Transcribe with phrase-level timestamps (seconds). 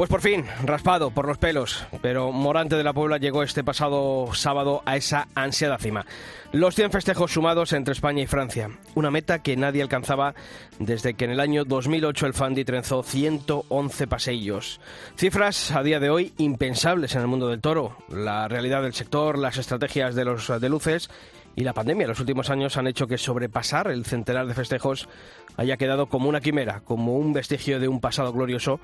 [0.00, 4.30] Pues por fin, raspado por los pelos, pero Morante de la Puebla llegó este pasado
[4.32, 6.06] sábado a esa ansiada cima.
[6.52, 10.34] Los 100 festejos sumados entre España y Francia, una meta que nadie alcanzaba
[10.78, 14.80] desde que en el año 2008 el Fandi trenzó 111 paseillos.
[15.18, 17.98] Cifras a día de hoy impensables en el mundo del toro.
[18.08, 21.10] La realidad del sector, las estrategias de los de luces
[21.56, 25.10] y la pandemia en los últimos años han hecho que sobrepasar el centenar de festejos
[25.58, 28.80] haya quedado como una quimera, como un vestigio de un pasado glorioso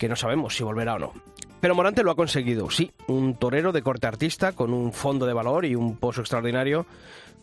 [0.00, 1.12] que no sabemos si volverá o no.
[1.60, 5.34] Pero Morante lo ha conseguido, sí, un torero de corte artista con un fondo de
[5.34, 6.86] valor y un pozo extraordinario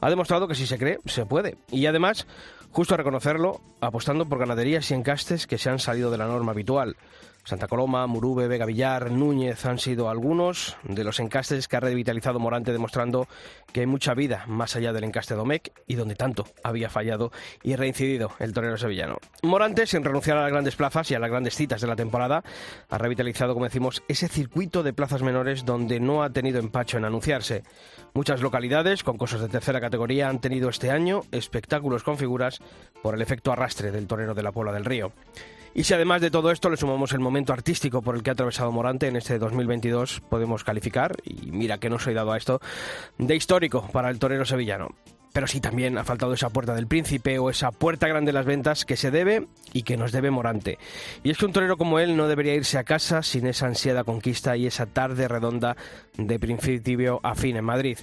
[0.01, 1.55] ha demostrado que si se cree, se puede.
[1.71, 2.25] Y además,
[2.71, 6.51] justo a reconocerlo, apostando por ganaderías y encastes que se han salido de la norma
[6.51, 6.95] habitual.
[7.47, 12.39] Santa Coloma, Murube, Vega Villar, Núñez han sido algunos de los encastes que ha revitalizado
[12.39, 13.29] Morante demostrando
[13.71, 17.31] que hay mucha vida más allá del encaste Domecq y donde tanto había fallado
[17.63, 19.19] y reincidido el torero sevillano.
[19.43, 22.43] Morante, sin renunciar a las grandes plazas y a las grandes citas de la temporada,
[22.89, 27.05] ha revitalizado, como decimos, ese circuito de plazas menores donde no ha tenido empacho en
[27.05, 27.63] anunciarse.
[28.13, 32.59] Muchas localidades con cosas de tercera categoría han tenido este año espectáculos con figuras
[33.01, 35.13] por el efecto arrastre del torero de la Puebla del Río.
[35.77, 38.33] Y si además de todo esto le sumamos el momento artístico por el que ha
[38.33, 42.59] atravesado Morante en este 2022, podemos calificar, y mira que no soy dado a esto,
[43.19, 44.95] de histórico para el torero sevillano.
[45.33, 48.47] Pero sí también ha faltado esa puerta del príncipe o esa puerta grande de las
[48.47, 50.79] ventas que se debe y que nos debe Morante.
[51.23, 54.03] Y es que un torero como él no debería irse a casa sin esa ansiada
[54.03, 55.77] conquista y esa tarde redonda
[56.17, 57.99] de principio a fin en Madrid.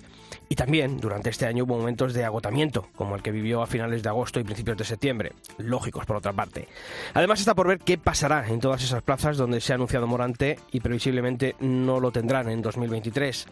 [0.54, 4.04] Y también durante este año hubo momentos de agotamiento, como el que vivió a finales
[4.04, 5.32] de agosto y principios de septiembre.
[5.58, 6.68] Lógicos, por otra parte.
[7.12, 10.60] Además está por ver qué pasará en todas esas plazas donde se ha anunciado Morante
[10.70, 13.48] y previsiblemente no lo tendrán en 2023.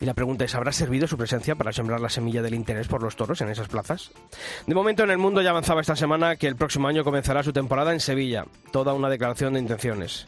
[0.00, 3.02] Y la pregunta es, ¿habrá servido su presencia para sembrar la semilla del interés por
[3.02, 4.10] los toros en esas plazas?
[4.66, 7.54] De momento en el mundo ya avanzaba esta semana que el próximo año comenzará su
[7.54, 8.44] temporada en Sevilla.
[8.70, 10.26] Toda una declaración de intenciones.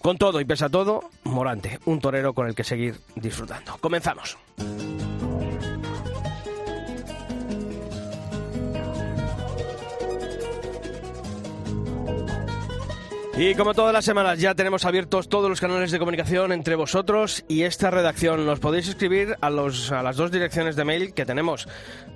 [0.00, 3.76] Con todo y pese a todo, Morante, un torero con el que seguir disfrutando.
[3.80, 4.36] Comenzamos.
[13.34, 17.46] Y como todas las semanas ya tenemos abiertos todos los canales de comunicación entre vosotros
[17.48, 18.44] y esta redacción.
[18.44, 21.66] Nos podéis escribir a, los, a las dos direcciones de mail que tenemos,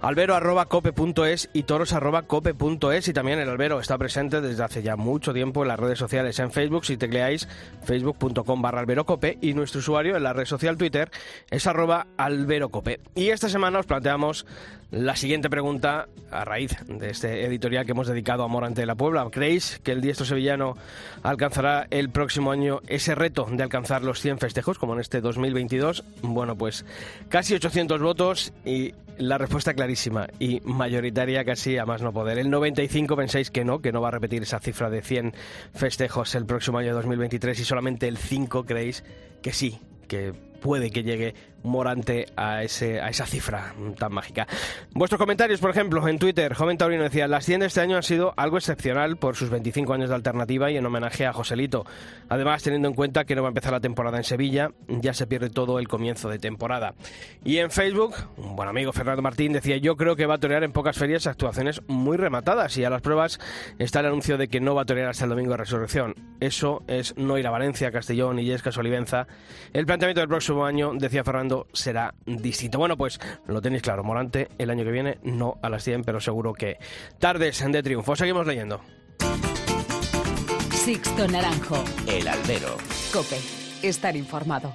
[0.03, 5.69] albero.cope.es y toros.cope.es y también el albero está presente desde hace ya mucho tiempo en
[5.69, 7.49] las redes sociales, en Facebook si tecleáis
[7.82, 11.10] facebook.com barra alberocope y nuestro usuario en la red social Twitter
[11.50, 13.00] es arroba alberocope.
[13.15, 14.44] Y esta semana os planteamos
[14.91, 18.94] la siguiente pregunta a raíz de este editorial que hemos dedicado a Morante de la
[18.94, 19.26] Puebla.
[19.31, 20.76] ¿Creéis que el diestro sevillano
[21.22, 26.05] alcanzará el próximo año ese reto de alcanzar los 100 festejos como en este 2022?
[26.22, 26.84] Bueno, pues
[27.28, 32.39] casi 800 votos y la respuesta clarísima y mayoritaria casi a más no poder.
[32.39, 35.34] El 95 pensáis que no, que no va a repetir esa cifra de 100
[35.75, 39.05] festejos el próximo año 2023 y solamente el 5 creéis
[39.43, 41.34] que sí, que puede que llegue
[41.67, 44.47] Morante a, ese, a esa cifra tan mágica.
[44.93, 48.03] Vuestros comentarios, por ejemplo, en Twitter, Joven Taurino decía, las 100 de este año han
[48.03, 51.84] sido algo excepcional por sus 25 años de alternativa y en homenaje a Joselito.
[52.28, 55.27] Además, teniendo en cuenta que no va a empezar la temporada en Sevilla, ya se
[55.27, 56.94] pierde todo el comienzo de temporada.
[57.44, 60.62] Y en Facebook, un buen amigo Fernando Martín decía, yo creo que va a torear
[60.62, 63.41] en pocas ferias actuaciones muy rematadas y a las pruebas
[63.78, 66.15] está el anuncio de que no va a torear hasta el domingo de resurrección.
[66.38, 69.27] Eso es no ir a Valencia, Castellón, Illescas, Olivenza.
[69.73, 72.78] El planteamiento del próximo año, decía Fernando, será distinto.
[72.78, 76.20] Bueno, pues lo tenéis claro, Morante el año que viene, no a las 100, pero
[76.20, 76.78] seguro que
[77.19, 78.16] tardes de triunfo.
[78.16, 78.81] Seguimos leyendo.
[80.70, 81.82] Sixto Naranjo.
[82.06, 82.76] El albero.
[83.12, 83.38] Cope.
[83.82, 84.72] Estar informado.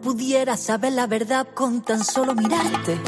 [0.00, 2.98] Pudiera saber la verdad con tan solo mirarte.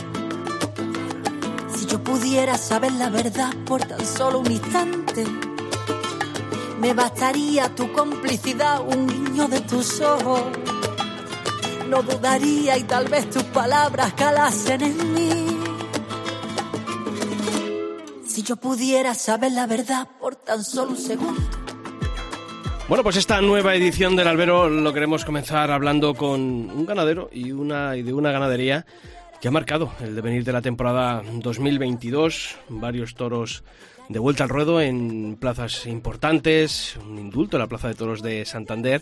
[1.74, 5.24] Si yo pudiera saber la verdad por tan solo un instante.
[6.80, 10.42] Me bastaría tu complicidad, un guiño de tus ojos.
[11.88, 15.58] No dudaría y tal vez tus palabras calasen en mí.
[18.26, 21.61] Si yo pudiera saber la verdad por tan solo un segundo.
[22.92, 27.50] Bueno, pues esta nueva edición del Albero lo queremos comenzar hablando con un ganadero y,
[27.50, 28.84] una, y de una ganadería
[29.40, 32.58] que ha marcado el devenir de la temporada 2022.
[32.68, 33.64] Varios toros
[34.10, 38.44] de vuelta al ruedo en plazas importantes, un indulto en la Plaza de Toros de
[38.44, 39.00] Santander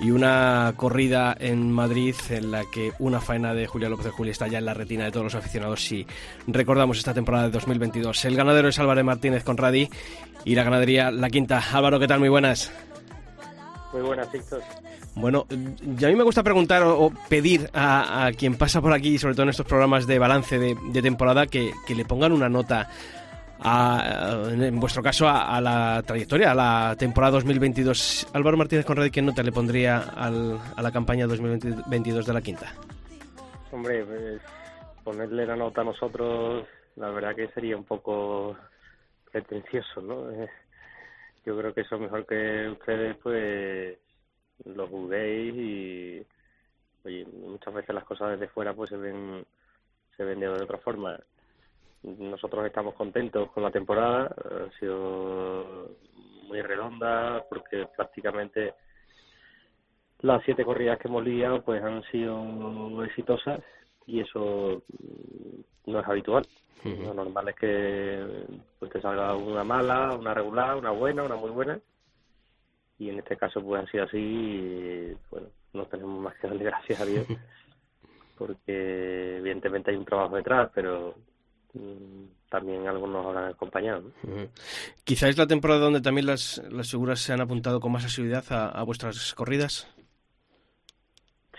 [0.00, 4.30] y una corrida en Madrid en la que una faena de Julia López de Juli
[4.30, 6.08] está ya en la retina de todos los aficionados si
[6.48, 8.24] recordamos esta temporada de 2022.
[8.24, 9.88] El ganadero es Álvaro Martínez Conradi
[10.44, 11.62] y la ganadería La Quinta.
[11.72, 12.18] Álvaro, ¿qué tal?
[12.18, 12.72] Muy buenas.
[13.98, 14.62] Muy buenas, Víctor.
[15.16, 19.42] Bueno, a mí me gusta preguntar o, pedir a, quien pasa por aquí, sobre todo
[19.42, 22.88] en estos programas de balance de, temporada, que, le pongan una nota
[23.60, 28.28] en vuestro caso, a, la trayectoria, a la temporada 2022.
[28.32, 30.30] Álvaro Martínez Conrad, ¿qué nota le pondría a
[30.80, 32.72] la campaña 2022 de la quinta?
[33.72, 34.40] Hombre, pues,
[35.02, 38.56] ponerle la nota a nosotros, la verdad que sería un poco
[39.32, 40.30] pretencioso, ¿no?
[41.48, 43.98] Yo creo que eso mejor que ustedes, pues,
[44.66, 46.26] lo juzguéis y,
[47.06, 49.46] oye, muchas veces las cosas desde fuera, pues, se ven,
[50.14, 51.18] se ven de otra forma.
[52.02, 55.96] Nosotros estamos contentos con la temporada, ha sido
[56.48, 58.74] muy redonda porque prácticamente
[60.20, 63.60] las siete corridas que hemos lidiado pues han sido exitosas
[64.08, 64.82] y eso
[65.86, 66.44] no es habitual.
[66.84, 68.44] Lo normal es que
[68.78, 71.78] pues te salga una mala, una regular, una buena, una muy buena
[72.98, 76.64] y en este caso pues ha sido así y bueno, no tenemos más que darle
[76.70, 77.26] gracias a Dios
[78.36, 81.14] porque evidentemente hay un trabajo detrás, pero
[81.74, 84.10] Mm, también algunos habrán acompañado.
[85.04, 88.44] Quizá es la temporada donde también las, las figuras se han apuntado con más asiduidad
[88.50, 89.86] a, vuestras corridas.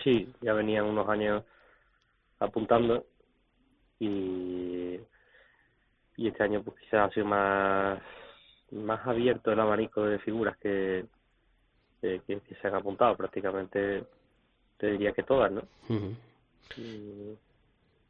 [0.02, 1.44] Sí, ya venían unos años
[2.40, 3.06] apuntando
[3.98, 4.98] y,
[6.16, 8.00] y este año pues quizás ha sido más,
[8.72, 11.06] más abierto el abanico de figuras que,
[12.00, 12.22] que,
[12.60, 14.04] se han apuntado prácticamente
[14.78, 15.62] te diría que todas, ¿no?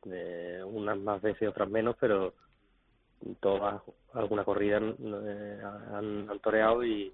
[0.06, 2.32] eh, unas más veces otras menos, pero
[3.40, 3.82] todas,
[4.14, 5.62] alguna corrida eh,
[5.92, 7.12] han, han, toreado y,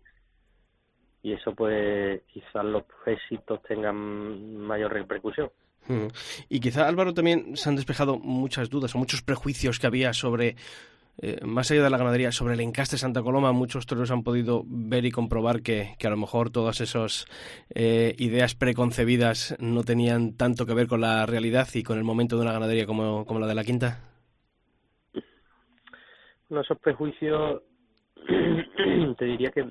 [1.22, 5.50] y eso pues quizás los éxitos tengan mayor repercusión.
[6.48, 10.56] Y quizá Álvaro también se han despejado muchas dudas o muchos prejuicios que había sobre
[11.22, 14.64] eh, más allá de la ganadería, sobre el encaste Santa Coloma, muchos toreros han podido
[14.66, 17.26] ver y comprobar que, que a lo mejor todas esas
[17.74, 22.36] eh, ideas preconcebidas no tenían tanto que ver con la realidad y con el momento
[22.36, 24.00] de una ganadería como, como la de la quinta.
[26.50, 27.62] No, esos prejuicios,
[29.18, 29.64] te diría que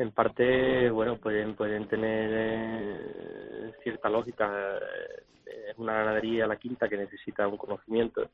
[0.00, 4.78] en parte, bueno, pueden, pueden tener eh, cierta lógica.
[5.44, 8.30] Es una ganadería, la quinta, que necesita un conocimiento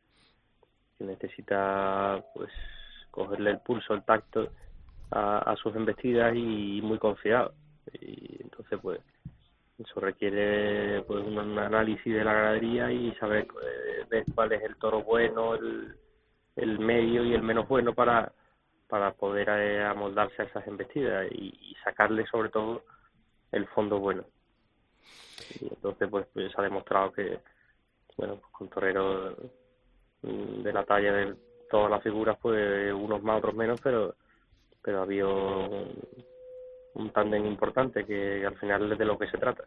[0.96, 2.50] que necesita pues
[3.10, 4.52] cogerle el pulso, el tacto
[5.10, 7.52] a, sus embestidas y muy confiado.
[8.00, 9.00] Y entonces pues
[9.76, 13.48] eso requiere pues un, análisis de la ganadería y saber
[14.12, 15.96] eh, cuál es el toro bueno, el,
[16.54, 18.32] el medio y el menos bueno para
[18.88, 22.82] para poder eh, amoldarse a esas embestidas y, sacarle sobre todo
[23.52, 24.24] el fondo bueno.
[25.60, 27.38] Y entonces pues, pues se ha demostrado que
[28.16, 29.36] bueno, pues, con toreros
[30.26, 31.36] Mm, de la talla de
[31.70, 34.14] todas las figuras, pues unos más, otros menos, pero
[34.82, 35.94] pero un,
[36.96, 39.64] un tándem importante que, al final es de lo que se trata.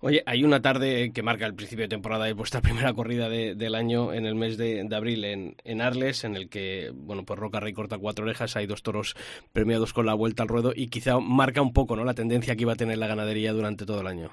[0.00, 3.74] Oye, hay una tarde que marca el principio de temporada de vuestra primera corrida del
[3.74, 7.60] año en el mes de, abril en, en, Arles, en el que, bueno, pues Roca
[7.60, 9.14] Rey corta cuatro orejas, hay dos toros
[9.52, 12.62] premiados con la vuelta al ruedo y quizá marca un poco, ¿no?, la tendencia que
[12.62, 14.30] iba a tener la ganadería durante todo el año.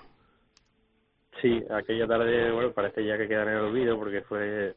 [1.41, 4.75] Sí, aquella tarde, bueno, parece ya que queda en el olvido porque fue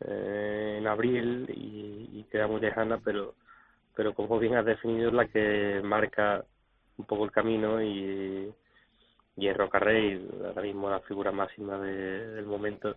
[0.00, 3.34] eh, en abril y, queda muy lejana, pero,
[3.94, 6.44] pero como bien has definido es la que marca
[6.96, 8.52] un poco el camino y,
[9.36, 12.96] y es Rocarrey, ahora mismo la figura máxima del momento,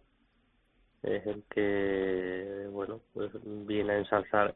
[1.01, 4.55] es el que, bueno, pues viene a ensalzar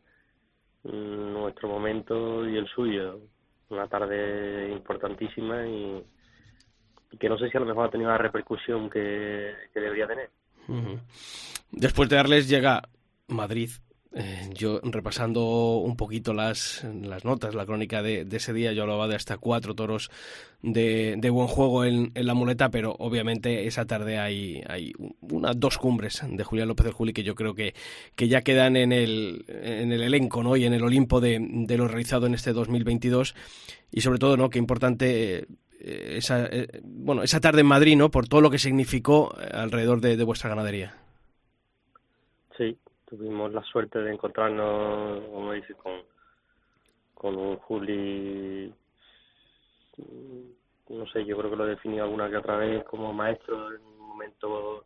[0.84, 3.20] nuestro momento y el suyo.
[3.70, 6.04] Una tarde importantísima y,
[7.20, 10.30] que no sé si a lo mejor ha tenido la repercusión que, que debería tener.
[11.72, 12.82] Después de darles llega
[13.28, 13.70] Madrid,
[14.16, 19.08] Eh, yo repasando un poquito las, las notas, la crónica de, ese día, yo hablaba
[19.08, 20.10] de hasta cuatro toros
[20.64, 26.24] de, buen juego en, la muleta, pero obviamente esa tarde hay, hay unas dos cumbres
[26.28, 27.76] de Julián López de Juli que yo creo que,
[28.16, 30.56] que ya quedan en el, en el elenco ¿no?
[30.58, 33.36] y en el Olimpo de, de lo realizado en este 2022
[33.92, 34.50] y sobre todo, ¿no?
[34.50, 35.48] Qué importante
[35.80, 38.12] eh, esa, eh, bueno, esa tarde en Madrid, ¿no?
[38.12, 40.96] Por todo lo que significó alrededor de, vuestra ganadería.
[42.58, 42.78] Sí,
[43.10, 46.04] tuvimos la suerte de encontrarnos, como dice, con,
[47.14, 48.74] con un Juli,
[50.90, 53.82] no sé, yo creo que lo he definido alguna que otra vez como maestro en
[53.82, 54.86] un momento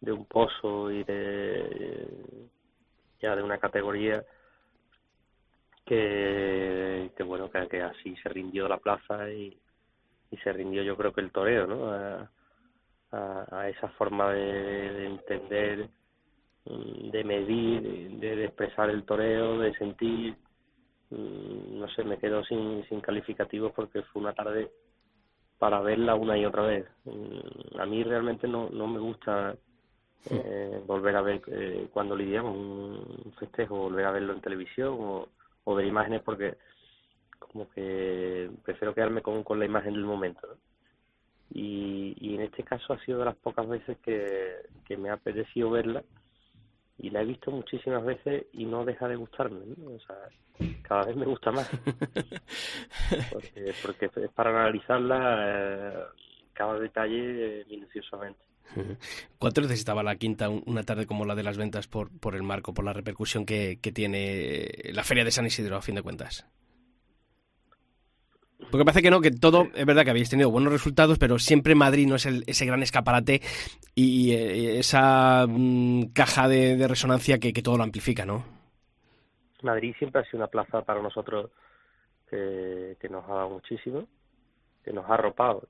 [0.00, 2.48] de un pozo y de
[3.20, 4.24] ya de una categoría
[5.86, 9.58] que, bueno, que, así se rindió la plaza y,
[10.42, 11.92] se rindió yo creo que el toreo, ¿no?
[11.92, 12.30] A,
[13.12, 15.88] a, esa forma de, entender,
[16.64, 20.36] de medir, de, expresar el toreo, de sentir,
[21.10, 24.70] mm, no sé, me quedo sin, sin calificativos porque fue una tarde
[25.58, 26.86] para verla una y otra vez.
[27.04, 29.56] Mm, a mí realmente no, no me gusta
[30.30, 35.28] eh, volver a ver eh, cuando lidiamos un festejo, volver a verlo en televisión o
[35.64, 36.56] o ver imágenes porque
[37.38, 40.56] como que prefiero quedarme con, con la imagen del momento.
[41.50, 44.54] Y, y en este caso ha sido de las pocas veces que,
[44.86, 46.02] que me ha apetecido verla
[46.98, 49.60] y la he visto muchísimas veces y no deja de gustarme.
[49.86, 50.16] O sea,
[50.82, 51.68] cada vez me gusta más.
[53.32, 55.94] Porque, porque es para analizarla eh,
[56.52, 58.40] cada detalle minuciosamente.
[59.38, 62.72] ¿Cuánto necesitaba la quinta una tarde como la de las ventas por, por el marco,
[62.72, 66.46] por la repercusión que, que tiene la Feria de San Isidro, a fin de cuentas?
[68.70, 71.74] Porque parece que no, que todo, es verdad que habéis tenido buenos resultados, pero siempre
[71.74, 73.40] Madrid no es el, ese gran escaparate
[73.94, 78.44] y, eh, esa mm, caja de, resonancia que, que, todo lo amplifica, ¿no?
[79.62, 81.50] Madrid siempre ha sido una plaza para nosotros
[82.30, 84.06] que, que nos ha dado muchísimo,
[84.84, 85.68] que nos ha arropado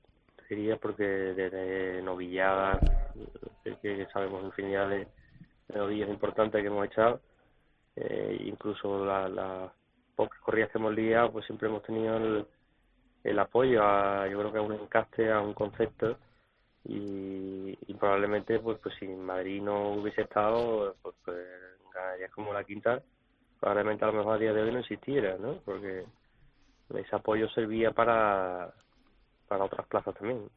[0.55, 2.79] diría porque desde novilladas,
[3.81, 5.07] que sabemos infinidad de,
[5.73, 7.19] novillas importantes que hemos echado,
[7.95, 9.73] eh, incluso las la
[10.15, 12.45] pocas corridas que hemos lidiado, pues siempre hemos tenido el,
[13.23, 16.17] el apoyo a, yo creo que a un encaste, a un concepto,
[16.85, 21.37] y, probablemente pues pues si Madrid no hubiese estado, pues, pues
[21.93, 23.01] ganarías como la quinta,
[23.59, 25.59] probablemente a lo mejor a día de hoy no existiera, ¿no?
[25.63, 26.05] Porque
[26.93, 28.73] ese apoyo servía para
[29.47, 30.49] para otras plazas también.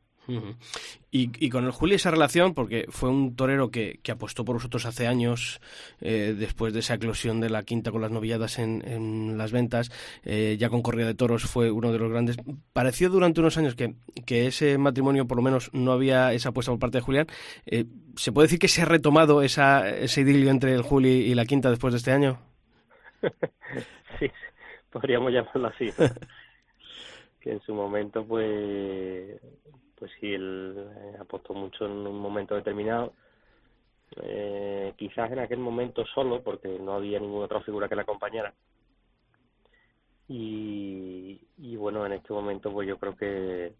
[1.10, 4.84] Y, con el Juli esa relación, porque fue un torero que, que apostó por vosotros
[4.86, 5.60] hace años,
[6.00, 9.90] eh, después de esa eclosión de la quinta con las novilladas en, en las ventas,
[10.24, 12.36] eh, ya con corrida de toros fue uno de los grandes.
[12.72, 16.72] Pareció durante unos años que, que ese matrimonio, por lo menos, no había esa apuesta
[16.72, 17.26] por parte de Julián.
[17.66, 21.34] Eh, ¿Se puede decir que se ha retomado esa, ese idilio entre el Juli y
[21.34, 22.38] la quinta después de este año?
[24.18, 24.30] sí,
[24.90, 25.90] podríamos llamarlo así.
[27.50, 29.40] en su momento pues
[29.96, 33.14] pues sí él eh, apostó mucho en un momento determinado.
[34.22, 38.54] Eh, quizás en aquel momento solo porque no había ninguna otra figura que la acompañara.
[40.28, 43.72] Y, y bueno en este momento pues yo creo que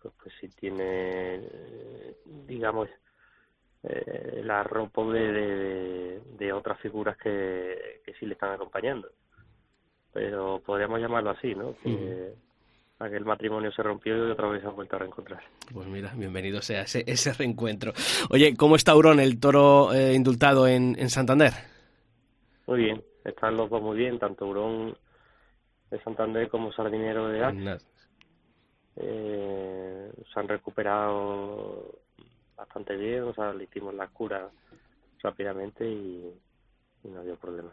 [0.00, 1.42] pues, pues sí tiene
[2.46, 2.88] digamos
[3.82, 9.10] eh, la ropa de, de, otras figuras que, que sí le están acompañando.
[10.12, 12.34] Pero podríamos llamarlo así no que,
[12.98, 15.42] aquel matrimonio se rompió y otra vez se ha vuelto a reencontrar.
[15.72, 17.92] Pues mira, bienvenido sea ese, ese reencuentro.
[18.30, 21.52] Oye, ¿cómo está Aurón, el toro eh, indultado en, en Santander?
[22.66, 24.96] Muy bien, están los dos muy bien, tanto Aurón
[25.90, 27.86] de Santander como Sardinero de Ax.
[28.96, 31.98] Eh, se han recuperado
[32.56, 34.48] bastante bien, o sea, le hicimos la cura
[35.22, 36.32] rápidamente y,
[37.08, 37.70] no había problema.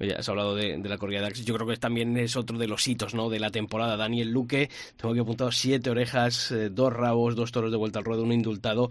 [0.00, 1.44] Oye, has hablado de, la corrida de Axis.
[1.44, 3.28] Yo creo que también es otro de los hitos ¿no?
[3.28, 3.96] de la temporada.
[3.96, 8.04] Daniel Luque, tengo aquí apuntado siete orejas, eh, dos rabos, dos toros de vuelta al
[8.04, 8.90] ruedo, un indultado.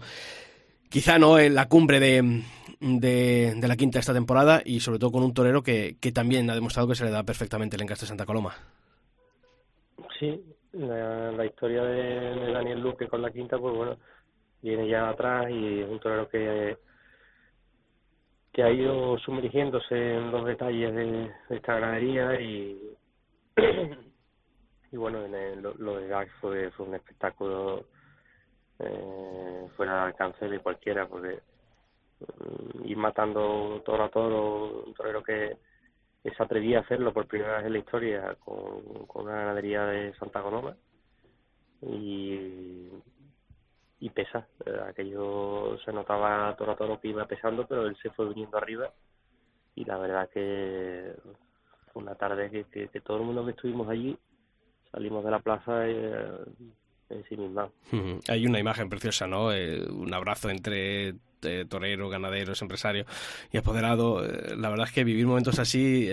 [0.88, 2.42] Quizá no en la cumbre de,
[2.80, 6.54] de, la quinta esta temporada y sobre todo con un torero que, que también ha
[6.54, 8.54] demostrado que se le da perfectamente el encaste Santa Coloma.
[10.18, 10.40] Sí,
[10.72, 13.96] la, historia de, Daniel Luque con la quinta, pues bueno,
[14.62, 16.76] viene ya atrás y es un torero que
[18.56, 22.96] que ha ido sumergiéndose en los detalles de, esta ganadería y
[24.92, 25.18] y bueno
[25.76, 27.84] lo, de Gax fue, fue un espectáculo
[28.78, 31.38] eh, fuera de alcance de cualquiera porque
[32.20, 35.58] mm, ir matando toro a toro un torero que,
[36.24, 40.14] se atrevía a hacerlo por primera vez en la historia con, con una ganadería de
[40.14, 40.74] Santa Coloma
[41.82, 42.88] y
[44.00, 44.46] y pesa.
[44.64, 48.56] Eh, aquello se notaba todo a todo que iba pesando, pero él se fue viniendo
[48.58, 48.90] arriba
[49.74, 51.14] y la verdad que
[51.92, 54.16] fue una tarde que, que, todo el mundo que estuvimos allí
[54.90, 56.44] salimos de la plaza eh,
[57.10, 57.68] en sí misma.
[58.28, 59.52] Hay una imagen preciosa, ¿no?
[59.52, 63.04] Eh, un abrazo entre eh, torero, ganaderos, empresario
[63.52, 64.24] y apoderado.
[64.24, 66.08] Eh, la verdad es que vivir momentos así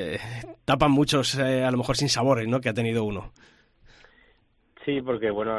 [0.65, 2.61] tapan muchos, a lo mejor sin sabores, ¿no?
[2.61, 3.31] Que ha tenido uno.
[4.85, 5.57] Sí, porque bueno,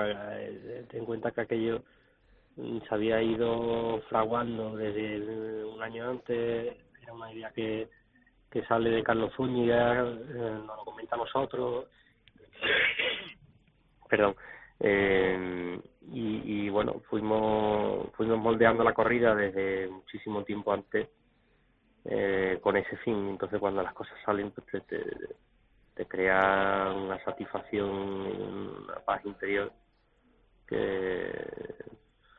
[0.91, 1.83] ten en cuenta que aquello
[2.57, 7.89] se había ido fraguando desde un año antes, era una idea que,
[8.51, 11.87] que sale de Carlos Zúñiga, nos lo comenta nosotros.
[14.09, 14.37] Perdón,
[14.81, 15.81] eh,
[16.13, 21.09] y, bueno, fuimos, fuimos moldeando la corrida desde muchísimo tiempo antes
[22.05, 23.29] eh, con ese fin.
[23.31, 25.03] Entonces, cuando las cosas salen, pues te,
[25.95, 29.73] te, crea una satisfacción, una paz interior
[30.67, 31.33] que,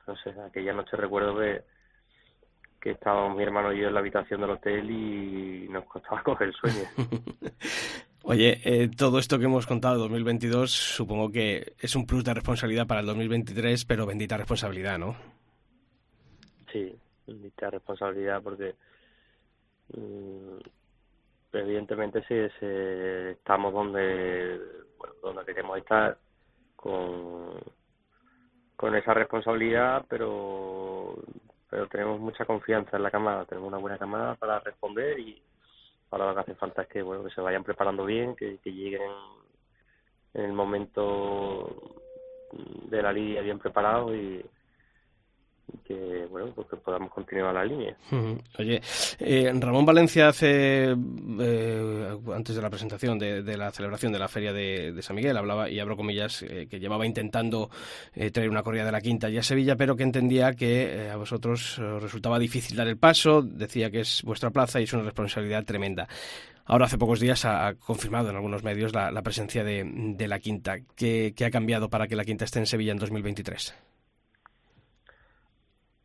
[0.08, 1.64] no sé, aquella noche recuerdo que,
[2.80, 6.50] que estábamos mi hermano y yo en la habitación del hotel y nos costaba coger
[6.50, 6.84] el sueño.
[8.28, 12.88] Oye, eh, todo esto que hemos contado 2022 supongo que es un plus de responsabilidad
[12.88, 15.16] para el 2023, pero bendita responsabilidad, ¿no?
[16.72, 16.96] Sí,
[17.28, 18.74] bendita responsabilidad porque
[19.96, 20.58] mm,
[21.54, 22.34] evidentemente sí,
[23.32, 24.60] estamos donde
[24.98, 26.18] bueno, donde queremos estar
[26.76, 27.60] con
[28.76, 31.16] con esa responsabilidad, pero
[31.70, 35.42] pero tenemos mucha confianza en la camada, tenemos una buena camada para responder y
[36.12, 38.72] Ahora lo que hace falta es que, bueno, que se vayan preparando bien, que, que
[38.72, 39.02] lleguen
[40.34, 41.96] en el momento
[42.52, 44.42] de la liga bien preparados y,
[45.84, 47.96] que bueno pues que podamos continuar la línea.
[48.58, 48.82] Oye,
[49.20, 54.54] eh, Ramón Valencia hace eh, antes de la presentación de, la celebración de la feria
[54.54, 57.70] de, San Miguel hablaba y abro comillas eh, que llevaba intentando
[58.32, 61.80] traer una corrida de la quinta ya a Sevilla, pero que entendía que a vosotros
[61.80, 65.64] os resultaba difícil dar el paso, decía que es vuestra plaza y es una responsabilidad
[65.64, 66.08] tremenda.
[66.66, 70.78] Ahora, hace pocos días, ha, confirmado en algunos medios la, presencia de, la quinta.
[70.96, 73.76] ¿Qué, ¿Qué ha cambiado para que la quinta esté en Sevilla en 2023?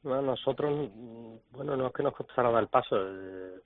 [0.03, 3.61] Bueno, nosotros, mm, bueno, no es que nos costara dar el paso, eh,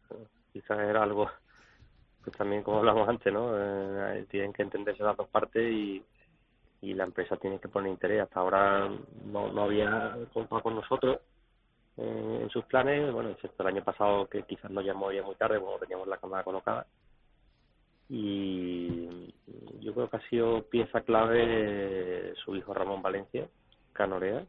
[0.53, 1.31] quizás era algo,
[2.25, 3.53] pues también como hablamos antes, ¿no?
[3.57, 6.05] Eh, tienen que entenderse las dos partes y,
[6.83, 8.23] y la empresa tiene que poner interés.
[8.23, 8.88] Hasta ahora
[9.27, 11.20] no, no habían contado con nosotros
[11.97, 15.37] eh, en sus planes, bueno, excepto el año pasado que quizás nos llamó ya muy
[15.37, 16.87] tarde cuando teníamos la cámara colocada.
[18.09, 19.33] Y
[19.81, 23.49] yo creo que ha sido pieza clave su hijo Ramón Valencia,
[23.92, 24.44] Canorea,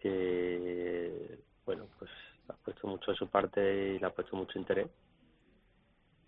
[0.00, 2.10] que, bueno, pues
[2.48, 4.88] ha puesto mucho de su parte y le ha puesto mucho interés.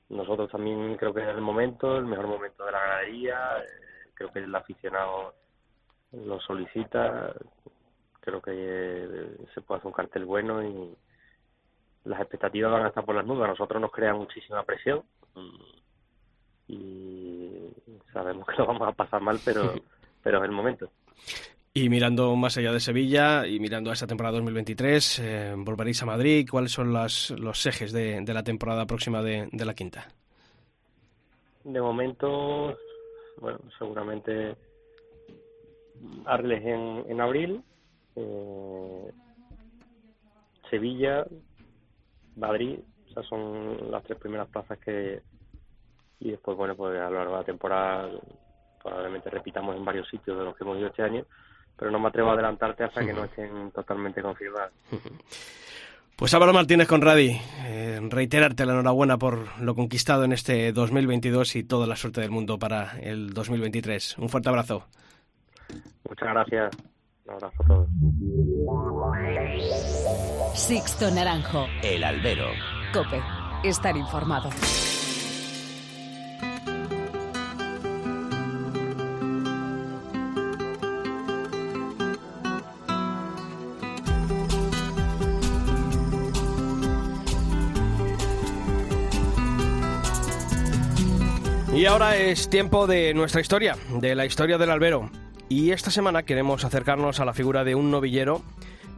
[0.08, 4.32] Nosotros también creo que es el momento, el mejor momento de la ganadería, eh, creo
[4.32, 5.34] que el aficionado
[6.12, 7.34] lo solicita,
[8.20, 10.96] creo que eh, se puede hacer un cartel bueno y
[12.04, 13.44] las expectativas van a estar por las nubes.
[13.44, 15.02] A nosotros nos crea muchísima presión
[16.68, 17.72] y
[18.12, 19.74] sabemos que lo vamos a pasar mal, pero,
[20.22, 20.90] pero es el momento.
[21.74, 26.06] Y mirando más allá de Sevilla y mirando a esta temporada 2023, eh, ¿volveréis a
[26.06, 26.48] Madrid?
[26.50, 30.08] ¿Cuáles son las, los ejes de, la temporada próxima de, la quinta?
[31.64, 32.76] De momento,
[33.40, 34.56] bueno, seguramente
[36.24, 37.62] Arles en, en abril,
[38.16, 39.12] eh,
[40.70, 41.26] Sevilla,
[42.36, 42.78] Madrid,
[43.10, 45.22] esas son las tres primeras plazas que...
[46.20, 48.10] Y después, bueno, pues a lo largo de la temporada
[48.82, 51.24] probablemente repitamos en varios sitios de los que hemos ido este año
[51.78, 54.72] pero no me atrevo a adelantarte hasta que no estén totalmente confirmadas.
[56.16, 61.62] Pues Álvaro Martínez Conradi, eh, reiterarte la enhorabuena por lo conquistado en este 2022 y
[61.62, 64.18] toda la suerte del mundo para el 2023.
[64.18, 64.88] Un fuerte abrazo.
[66.08, 66.76] Muchas gracias.
[67.24, 67.88] Un abrazo a todos.
[70.58, 71.66] Sixto Naranjo.
[71.84, 72.48] El albero.
[72.92, 73.22] Cope.
[73.62, 74.50] Estar informado.
[91.78, 95.12] Y ahora es tiempo de nuestra historia, de la historia del albero.
[95.48, 98.42] Y esta semana queremos acercarnos a la figura de un novillero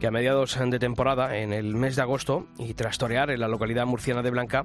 [0.00, 3.48] que a mediados de temporada, en el mes de agosto, y tras torear en la
[3.48, 4.64] localidad murciana de Blanca,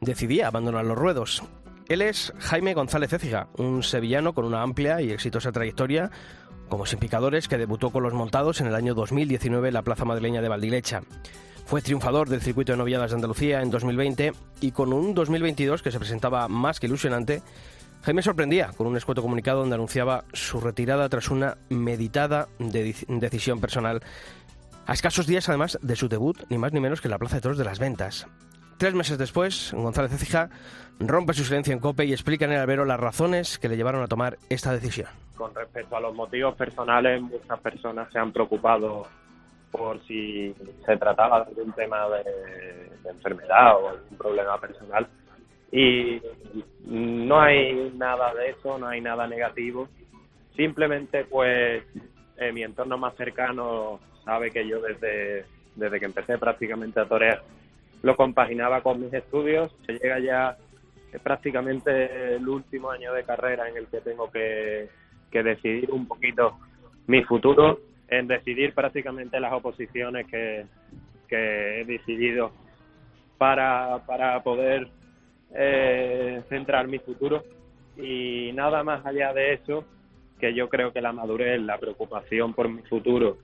[0.00, 1.44] decidía abandonar los ruedos.
[1.88, 6.10] Él es Jaime González Écija, un sevillano con una amplia y exitosa trayectoria
[6.68, 10.04] como sin picadores que debutó con los montados en el año 2019 en la Plaza
[10.04, 11.02] Madrileña de Valdilecha.
[11.66, 15.90] Fue triunfador del circuito de noviadas de Andalucía en 2020 y con un 2022 que
[15.90, 17.42] se presentaba más que ilusionante,
[18.04, 24.00] Jaime sorprendía con un escueto comunicado donde anunciaba su retirada tras una meditada decisión personal,
[24.86, 27.34] a escasos días además de su debut, ni más ni menos que en la Plaza
[27.34, 28.28] de Toros de las Ventas.
[28.78, 30.50] Tres meses después, González Ecija
[31.00, 34.04] rompe su silencio en COPE y explica en el albero las razones que le llevaron
[34.04, 35.08] a tomar esta decisión.
[35.34, 39.08] Con respecto a los motivos personales, muchas personas se han preocupado
[39.76, 45.06] por si se trataba de un tema de, enfermedad o algún problema personal.
[45.70, 46.20] Y
[46.84, 49.88] no hay nada de eso, no hay nada negativo.
[50.56, 51.84] Simplemente, pues,
[52.36, 57.42] eh, mi entorno más cercano sabe que yo desde, desde que empecé prácticamente a torear
[58.02, 59.74] lo compaginaba con mis estudios.
[59.84, 60.56] Se llega ya
[61.22, 64.88] prácticamente el último año de carrera en el que tengo que,
[65.30, 66.58] que decidir un poquito
[67.06, 70.66] mi futuro en decidir prácticamente las oposiciones que,
[71.28, 72.52] que he decidido
[73.38, 74.88] para, para poder
[75.54, 77.42] eh, centrar mi futuro
[77.96, 79.84] y nada más allá de eso
[80.38, 83.38] que yo creo que la madurez, la preocupación por mi futuro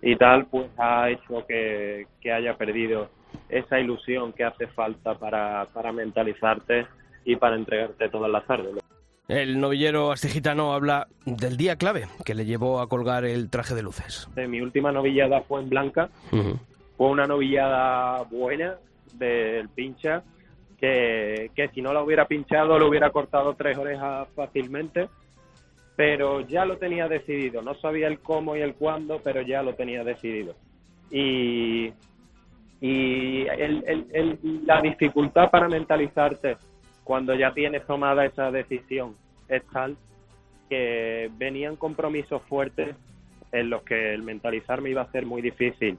[0.00, 3.10] y tal, pues ha hecho que, que haya perdido
[3.48, 6.86] esa ilusión que hace falta para, para mentalizarte
[7.24, 8.74] y para entregarte todas las tardes.
[9.28, 13.82] El novillero astigitano habla del día clave que le llevó a colgar el traje de
[13.82, 14.26] luces.
[14.36, 16.08] Mi última novillada fue en Blanca.
[16.96, 18.76] Fue una novillada buena
[19.12, 20.22] del pincha
[20.80, 25.10] que, que si no la hubiera pinchado lo hubiera cortado tres orejas fácilmente.
[25.94, 27.60] Pero ya lo tenía decidido.
[27.60, 30.54] No sabía el cómo y el cuándo, pero ya lo tenía decidido.
[31.10, 31.92] Y,
[32.80, 33.44] y
[34.64, 36.56] la dificultad para mentalizarte
[37.08, 39.16] cuando ya tienes tomada esa decisión
[39.48, 39.96] es tal
[40.68, 42.94] que venían compromisos fuertes
[43.50, 45.96] en los que el mentalizarme iba a ser muy difícil.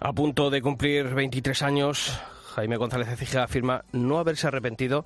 [0.00, 2.20] A punto de cumplir 23 años,
[2.56, 5.04] Jaime González Ecija afirma no haberse arrepentido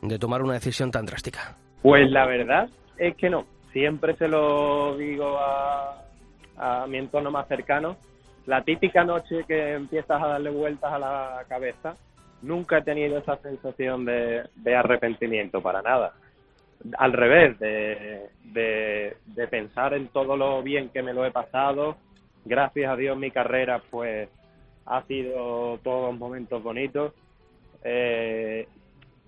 [0.00, 1.54] de tomar una decisión tan drástica.
[1.82, 3.44] Pues la verdad es que no.
[3.74, 6.02] Siempre se lo digo a,
[6.56, 7.98] a mi entorno más cercano.
[8.46, 11.94] La típica noche que empiezas a darle vueltas a la cabeza
[12.42, 16.14] nunca he tenido esa sensación de, arrepentimiento para nada.
[16.98, 21.96] Al revés, de, pensar en todo lo bien que me lo he pasado.
[22.44, 24.28] Gracias a Dios mi carrera pues
[24.86, 27.12] ha sido todos momentos bonitos.
[27.84, 28.66] Eh,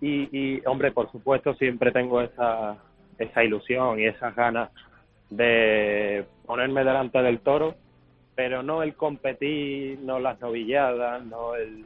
[0.01, 2.77] y, y, hombre, por supuesto siempre tengo esa,
[3.19, 4.71] esa ilusión y esas ganas
[5.31, 7.75] de ponerme delante del toro,
[8.35, 11.85] pero no el competir, no las novilladas, no el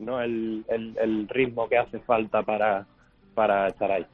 [0.00, 2.86] no el, el, ritmo que hace falta para,
[3.34, 4.06] para estar ahí.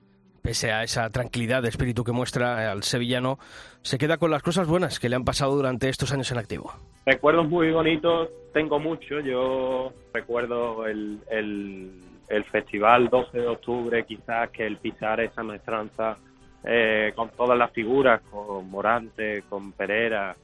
[0.43, 3.39] Pese a esa tranquilidad de espíritu que muestra al sevillano,
[3.83, 6.73] se queda con las cosas buenas que le han pasado durante estos años en activo.
[7.05, 9.21] Recuerdos muy bonitos, tengo mucho.
[9.21, 11.91] Yo recuerdo el, el,
[12.29, 16.17] el festival 12 de octubre, quizás que el pisar esa maestranza
[16.65, 20.35] eh, con todas las figuras, con Morante, con Pereira,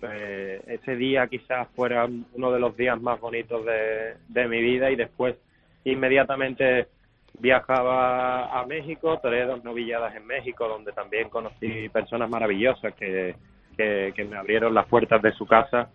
[0.00, 4.96] pues, ese día quizás fuera uno de los días más bonitos de, mi vida y
[4.96, 5.36] después
[5.84, 6.88] inmediatamente
[7.38, 13.34] viajaba a México, toreé dos novilladas en México donde también conocí personas maravillosas que,
[13.76, 15.90] me abrieron las puertas de su casa.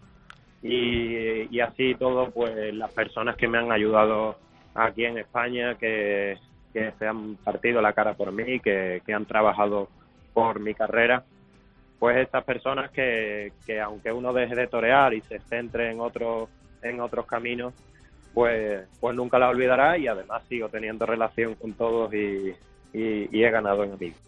[0.63, 4.37] Y, así todo pues las personas que me han ayudado
[4.75, 6.37] aquí en España que,
[6.73, 9.89] se han partido la cara por mí, que han trabajado
[10.33, 11.23] por mi carrera
[12.01, 16.49] pues estas personas que, que aunque uno deje de torear y se centre en otros
[16.81, 17.75] en otros caminos
[18.33, 22.55] pues pues nunca la olvidará y además sigo teniendo relación con todos y,
[22.91, 24.19] y, he ganado en amigos.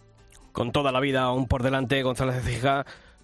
[0.51, 2.83] Con toda la vida aún por delante, González de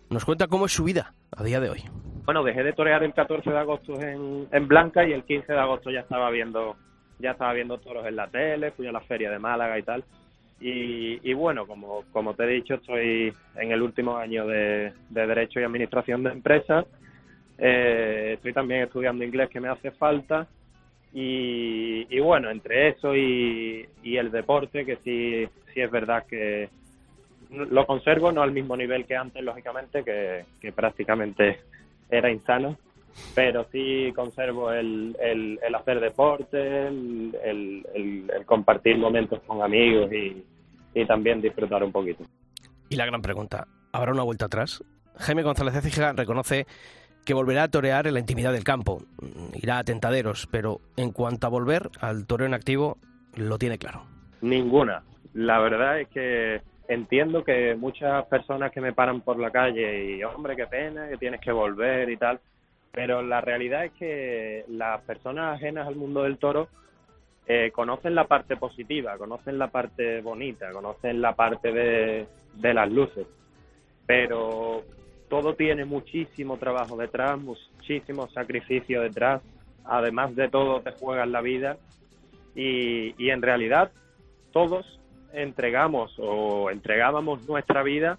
[0.09, 1.83] nos cuenta cómo es su vida a día de hoy.
[2.25, 5.59] Bueno, dejé de torear el 14 de agosto en, en Blanca y el 15 de
[5.59, 6.75] agosto ya estaba viendo
[7.19, 10.03] ya estaba viendo toros en la tele, fui a la feria de Málaga y tal
[10.61, 15.63] y, bueno, como, como te he dicho, estoy en el último año de, Derecho y
[15.63, 16.85] Administración de Empresas.
[17.57, 20.47] Eh, estoy también estudiando inglés que me hace falta.
[21.13, 26.69] Y, bueno, entre eso y, el deporte, que sí, sí es verdad que
[27.49, 31.61] lo conservo, no al mismo nivel que antes, lógicamente, que, prácticamente
[32.09, 32.77] era insano,
[33.35, 37.35] pero sí conservo el, el, hacer deporte, el,
[37.93, 40.43] el, compartir momentos con amigos y,
[40.93, 42.23] y, también disfrutar un poquito.
[42.89, 44.83] Y la gran pregunta, ¿habrá una vuelta atrás?
[45.15, 46.65] Jaime González Ecija reconoce
[47.25, 49.03] que volverá a torear en la intimidad del campo,
[49.53, 52.97] irá a tentaderos, pero en cuanto a volver al toreo en activo,
[53.35, 54.03] lo tiene claro.
[54.41, 55.03] Ninguna.
[55.33, 60.23] La verdad es que entiendo que muchas personas que me paran por la calle y,
[60.23, 62.39] hombre, qué pena, que tienes que volver y tal,
[62.91, 66.67] pero la realidad es que las personas ajenas al mundo del toro
[67.47, 72.91] eh, conocen la parte positiva, conocen la parte bonita, conocen la parte de, de las
[72.91, 73.27] luces,
[74.05, 74.83] pero
[75.29, 79.41] todo tiene muchísimo trabajo detrás, muchísimo sacrificio detrás,
[79.85, 81.77] además de todo te juegas la vida.
[82.55, 83.91] Y, y en realidad
[84.51, 84.99] todos
[85.33, 88.17] entregamos o entregábamos nuestra vida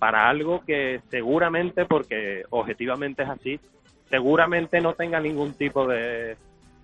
[0.00, 3.60] para algo que seguramente, porque objetivamente es así,
[4.08, 6.36] seguramente no tenga ningún tipo de,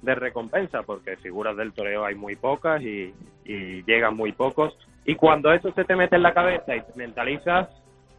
[0.03, 3.13] de recompensa, porque figuras del toreo hay muy pocas y,
[3.45, 4.77] llegan muy pocos.
[5.05, 7.69] Y cuando eso se te mete en la cabeza y te mentalizas,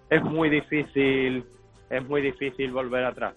[0.10, 1.44] es muy difícil,
[1.90, 3.34] es muy difícil volver atrás.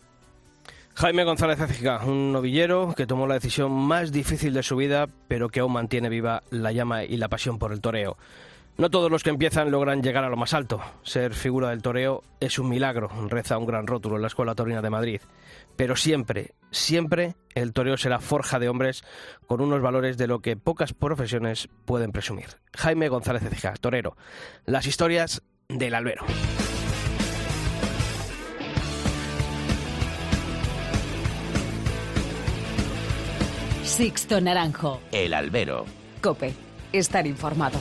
[0.94, 5.49] Jaime González Ecija, un novillero que tomó la decisión más difícil de su vida, pero
[5.49, 8.16] que aún mantiene viva la llama y la pasión por el toreo.
[8.81, 10.81] No todos los que empiezan logran llegar a lo más alto.
[11.03, 14.81] Ser figura del toreo es un milagro, reza un gran rótulo en la Escuela Torina
[14.81, 15.21] de Madrid.
[15.77, 19.05] Pero siempre, siempre el toreo será forja de hombres
[19.47, 22.57] con unos valores de lo que pocas profesiones pueden presumir.
[22.75, 24.16] Jaime González Ecija, torero.
[24.64, 26.25] Las historias del albero.
[33.83, 35.03] Sixto Naranjo.
[35.12, 35.85] El albero.
[36.23, 36.55] Cope.
[36.95, 37.79] Estar informado.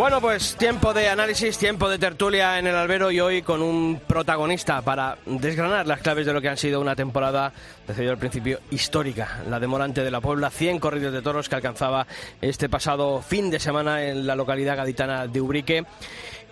[0.00, 4.00] Bueno, pues tiempo de análisis, tiempo de tertulia en el albero y hoy con un
[4.06, 7.52] protagonista para desgranar las claves de lo que han sido una temporada,
[7.86, 9.42] decidido al principio, histórica.
[9.46, 12.06] La de Morante de la Puebla, 100 corridos de toros que alcanzaba
[12.40, 15.84] este pasado fin de semana en la localidad gaditana de Ubrique.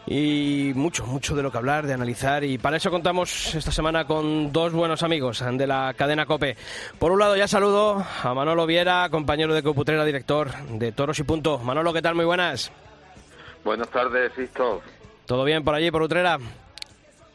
[0.06, 2.44] Y mucho, mucho de lo que hablar, de analizar.
[2.44, 6.58] Y para eso contamos esta semana con dos buenos amigos de la cadena Cope.
[6.98, 11.22] Por un lado, ya saludo a Manolo Viera, compañero de Coputrera, director de Toros y
[11.22, 11.56] Punto.
[11.60, 12.14] Manolo, ¿qué tal?
[12.14, 12.70] Muy buenas.
[13.64, 14.82] Buenas tardes, Sisto.
[15.26, 16.38] ¿Todo bien por allí, por Utrera?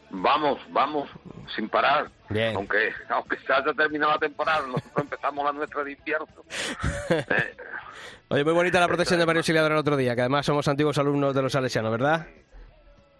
[0.09, 1.09] Vamos, vamos,
[1.55, 2.09] sin parar.
[2.29, 2.55] Bien.
[2.55, 6.27] Aunque aunque se haya terminado la temporada, nosotros empezamos la nuestra de invierno.
[7.09, 7.55] Eh,
[8.29, 10.97] Oye, muy bonita la protección de Mario Auxiliador el otro día, que además somos antiguos
[10.97, 12.27] alumnos de los salesianos, ¿verdad?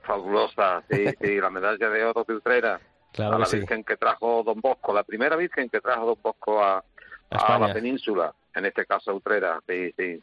[0.03, 2.79] fabulosa, sí, sí, la medalla de oro de Utrera.
[3.11, 3.57] Claro a la que sí.
[3.57, 6.83] Virgen que trajo Don Bosco, la primera Virgen que trajo Don Bosco a,
[7.29, 10.21] A la península, en este caso Utrera, sí, sí.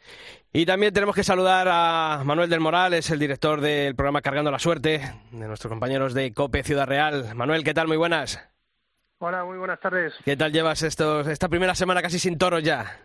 [0.52, 4.50] Y también tenemos que saludar a Manuel del Moral, es el director del programa Cargando
[4.50, 7.34] la Suerte, de nuestros compañeros de COPE Ciudad Real.
[7.34, 7.88] Manuel, ¿qué tal?
[7.88, 8.40] Muy buenas.
[9.18, 10.14] Hola, muy buenas tardes.
[10.24, 12.98] ¿Qué tal llevas estos, esta primera semana casi sin toros ya?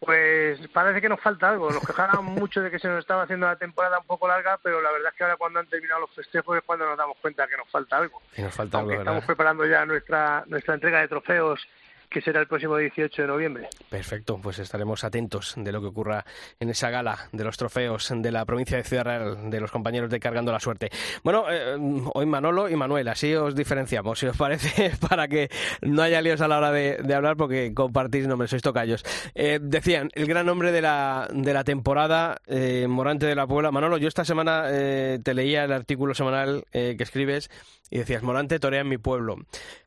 [0.00, 1.70] Pues parece que nos falta algo.
[1.70, 4.80] Nos quejaban mucho de que se nos estaba haciendo la temporada un poco larga, pero
[4.80, 7.46] la verdad es que ahora cuando han terminado los festejos es cuando nos damos cuenta
[7.48, 8.22] que nos falta algo.
[8.34, 9.14] Que nos falta algo, Aunque ¿verdad?
[9.14, 11.60] estamos preparando ya nuestra nuestra entrega de trofeos,
[12.08, 13.68] que será el próximo 18 de noviembre.
[13.88, 16.24] Perfecto, pues estaremos atentos de lo que ocurra
[16.60, 20.10] en esa gala de los trofeos de la provincia de Ciudad Real, de los compañeros
[20.10, 20.90] de Cargando la Suerte.
[21.22, 21.76] Bueno, eh,
[22.14, 25.48] hoy Manolo y Manuel, así os diferenciamos, si os parece, para que
[25.82, 29.04] no haya líos a la hora de, hablar, porque compartís nombres, sois tocayos.
[29.34, 33.70] Eh, decían, el gran nombre de la, de la temporada, eh, Morante de la Puebla.
[33.70, 37.50] Manolo, yo esta semana eh, te leía el artículo semanal eh, que escribes
[37.90, 39.36] y decías, Morante torea en mi pueblo.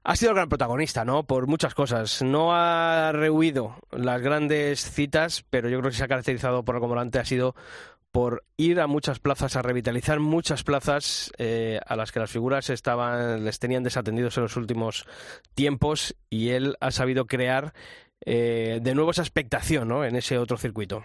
[0.04, 1.24] Ha sido el gran protagonista, ¿no?
[1.24, 2.22] Por muchas cosas.
[2.22, 6.88] No ha rehuido las grandes citas, pero yo creo que se ha caracterizado por algo
[6.88, 7.56] Morante ha sido
[8.12, 12.70] por ir a muchas plazas, a revitalizar muchas plazas eh, a las que las figuras
[12.70, 15.08] estaban, les tenían desatendidos en los últimos
[15.56, 17.74] tiempos y él ha sabido crear
[18.26, 20.04] eh, de nuevo esa expectación ¿no?
[20.04, 21.04] en ese otro circuito.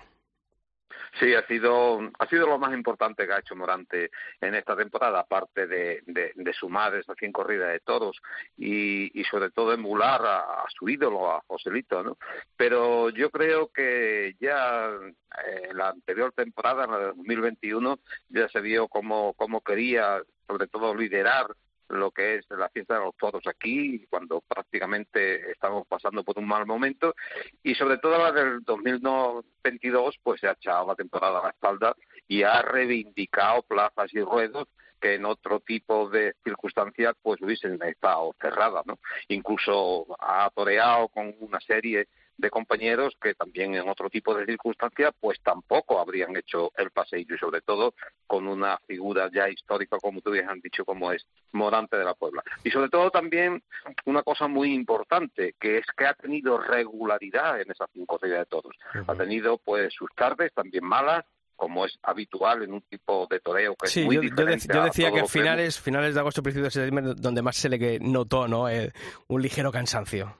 [1.18, 5.20] Sí, ha sido, ha sido lo más importante que ha hecho Morante en esta temporada,
[5.20, 8.20] aparte de, de, de sumar esa 100 corridas de toros
[8.56, 12.18] y, y sobre todo emular a, a, su ídolo, a Joselito, ¿no?
[12.56, 17.98] Pero yo creo que ya eh, en la anterior temporada, en la de 2021,
[18.28, 21.46] ya se vio cómo, cómo quería, sobre todo, liderar
[21.88, 26.46] lo que es la fiesta de los toros aquí, cuando prácticamente estamos pasando por un
[26.46, 27.14] mal momento,
[27.62, 31.96] y sobre todo la del 2022, pues se ha echado la temporada a la espalda
[32.28, 34.68] y ha reivindicado plazas y ruedos
[35.00, 38.98] que en otro tipo de circunstancias pues hubiesen estado cerradas, ¿no?
[39.28, 45.12] Incluso ha toreado con una serie de compañeros que también en otro tipo de circunstancias
[45.20, 47.94] pues tampoco habrían hecho el paseillo y sobre todo
[48.26, 52.14] con una figura ya histórica como tú bien han dicho como es Morante de la
[52.14, 53.62] Puebla y sobre todo también
[54.04, 58.74] una cosa muy importante que es que ha tenido regularidad en esa cinco de todos
[58.94, 59.04] uh -huh.
[59.08, 61.24] ha tenido pues sus tardes también malas
[61.56, 64.74] como es habitual en un tipo de toreo que sí, es muy yo, diferente yo,
[64.74, 67.98] yo decía que a finales, finales de agosto, principios de septiembre, donde más se le
[67.98, 68.68] notó ¿no?
[68.68, 68.92] Eh,
[69.28, 70.36] un ligero cansancio.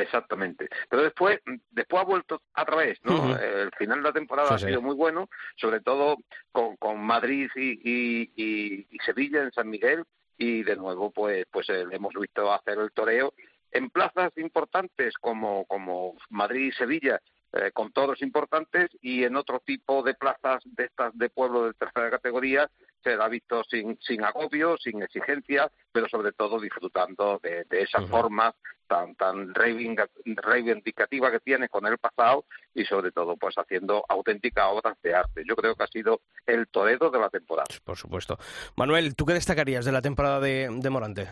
[0.00, 0.68] Exactamente.
[0.88, 3.14] Pero después, después ha vuelto a través, ¿no?
[3.14, 3.40] Uh -huh.
[3.42, 4.86] El final de la temporada sí, ha sido sí.
[4.86, 6.16] muy bueno, sobre todo
[6.50, 10.04] con, con Madrid y, y, y, y, Sevilla en San Miguel.
[10.38, 13.34] y de nuevo pues pues eh, le hemos visto hacer el toreo
[13.70, 17.20] en plazas importantes como como Madrid y Sevilla
[17.52, 21.74] eh, con toros importantes y en otro tipo de plazas de estas de pueblo de
[21.74, 22.70] tercera categoría
[23.02, 27.82] se la ha visto sin, sin agobio, sin exigencia, pero sobre todo disfrutando de, de
[27.82, 28.54] esa forma
[28.86, 34.96] tan, tan reivindicativa que tiene con el pasado y sobre todo pues haciendo auténticas obras
[35.02, 35.44] de arte.
[35.48, 37.68] Yo creo que ha sido el Toledo de la temporada.
[37.84, 38.38] Por supuesto.
[38.76, 41.28] Manuel, ¿tú qué destacarías de la temporada de, de Morante?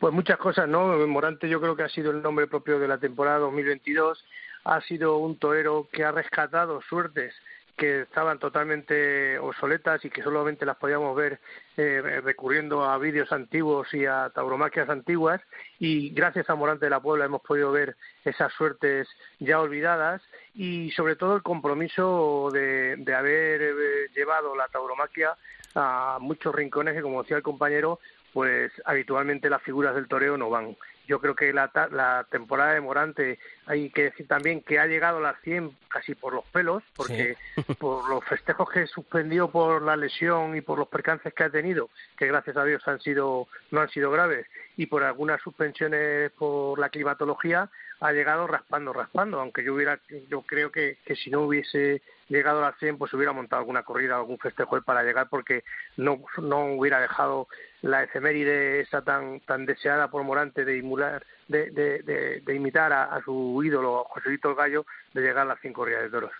[0.00, 1.06] Pues muchas cosas, ¿no?
[1.06, 4.24] Morante yo creo que ha sido el nombre propio de la temporada 2022
[4.64, 7.34] ha sido un torero que ha rescatado suertes
[7.76, 11.40] que estaban totalmente obsoletas y que solamente las podíamos ver
[11.76, 15.40] eh, recurriendo a vídeos antiguos y a tauromaquias antiguas.
[15.78, 19.08] Y gracias a Morante de la Puebla hemos podido ver esas suertes
[19.40, 20.22] ya olvidadas
[20.54, 23.74] y sobre todo el compromiso de, de haber eh,
[24.14, 25.34] llevado la tauromaquia
[25.74, 27.98] a muchos rincones que como decía el compañero
[28.32, 30.76] pues habitualmente las figuras del toreo no van
[31.06, 35.18] yo creo que la, la temporada de Morante hay que decir también que ha llegado
[35.18, 37.36] a las 100 casi por los pelos, porque
[37.78, 41.90] por los festejos que suspendió por la lesión y por los percances que ha tenido,
[42.16, 46.78] que gracias a Dios han sido no han sido graves, y por algunas suspensiones por
[46.78, 51.42] la climatología, ha llegado raspando, raspando, aunque yo hubiera, yo creo que, que si no
[51.42, 55.64] hubiese llegado a las 100, pues hubiera montado alguna corrida, algún festejo para llegar, porque
[55.96, 57.48] no, no hubiera dejado
[57.82, 64.04] la efeméride esa tan, tan deseada por Morante de, imular, de, imitar a, su ídolo,
[64.04, 66.32] Joséito el Gallo, de llegar a las 100 corridas de toros.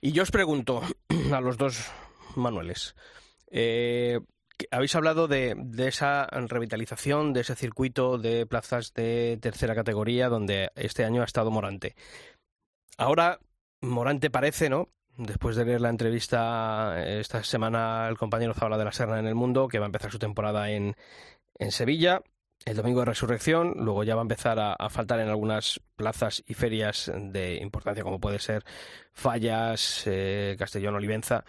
[0.00, 0.82] Y yo os pregunto
[1.32, 1.92] a los dos
[2.36, 2.94] Manueles,
[3.50, 4.20] eh,
[4.70, 10.70] habéis hablado de, de, esa revitalización, de ese circuito de plazas de tercera categoría donde
[10.74, 11.94] este año ha estado Morante.
[12.96, 13.40] Ahora
[13.80, 14.88] Morante parece, ¿no?
[15.16, 19.34] Después de leer la entrevista esta semana el compañero Zabala de la Serna en El
[19.34, 20.94] Mundo, que va a empezar su temporada en,
[21.58, 22.22] en Sevilla,
[22.64, 26.42] el domingo de resurrección, luego ya va a empezar a, a, faltar en algunas plazas
[26.46, 28.64] y ferias de importancia como puede ser
[29.12, 31.44] Fallas, eh, Castellón, Olivenza,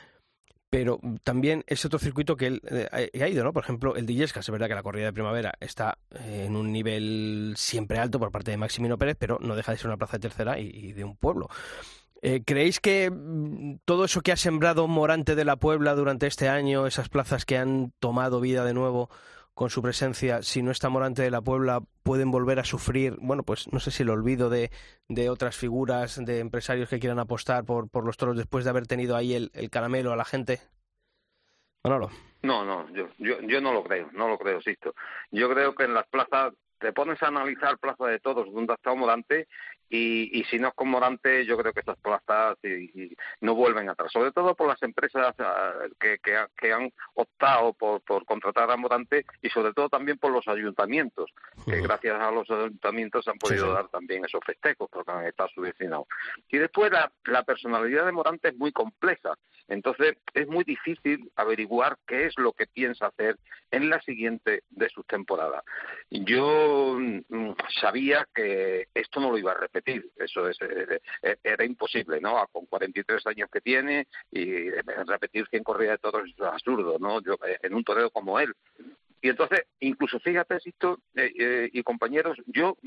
[0.70, 3.54] pero también es otro circuito que él eh, ha ido, ¿no?
[3.54, 6.56] Por ejemplo, el de Illescas, es verdad que la corrida de primavera está eh, en
[6.56, 9.98] un nivel siempre alto por parte de Maximino Pérez, pero no deja de ser una
[9.98, 11.50] plaza de tercera y, de un pueblo.
[12.22, 16.50] Eh, ¿Creéis que mm, todo eso que ha sembrado Morante de la Puebla durante este
[16.50, 19.10] año, esas plazas que han tomado vida de nuevo
[19.60, 23.44] con su presencia, si no está Morante de la Puebla, pueden volver a sufrir, bueno,
[23.44, 24.72] pues no sé si el olvido de,
[25.10, 28.88] de otras figuras, de empresarios que quieran apostar por, por los toros después de haber
[28.88, 30.62] tenido ahí el, el caramelo a la gente?
[31.84, 32.10] Manolo.
[32.42, 34.96] No, no, yo, yo, yo no lo creo, no lo creo, Sisto.
[35.30, 38.76] Yo creo que en las plazas te pones a analizar plaza de todos donde ha
[38.76, 39.50] estado Morante
[39.90, 43.56] y, y si no es con Morante, yo creo que estas plazas y, y no
[43.56, 48.24] vuelven atrás, sobre todo por las empresas uh, que, que, que, han optado por, por,
[48.26, 51.32] contratar a Morante y sobre todo también por los ayuntamientos,
[51.66, 53.76] que gracias a los ayuntamientos han podido sí, sí.
[53.76, 56.08] dar también esos festejos porque han estado subvencionados.
[56.50, 59.34] Y después la, la personalidad de Morante es muy compleja,
[59.68, 63.38] entonces es muy difícil averiguar qué es lo que piensa hacer
[63.72, 65.64] en la siguiente de sus temporadas.
[66.10, 70.12] Yo mm, sabía que esto no lo iba a repetir repetir.
[70.18, 72.46] Eso es, eh, eh, era imposible, ¿no?
[72.52, 77.22] Con 43 años que tiene y repetir 100 corridas de toros es absurdo, ¿no?
[77.22, 78.54] Yo, eh, en un torero como él.
[79.22, 82.78] Y entonces, incluso fíjate, Sisto eh, eh, y compañeros, yo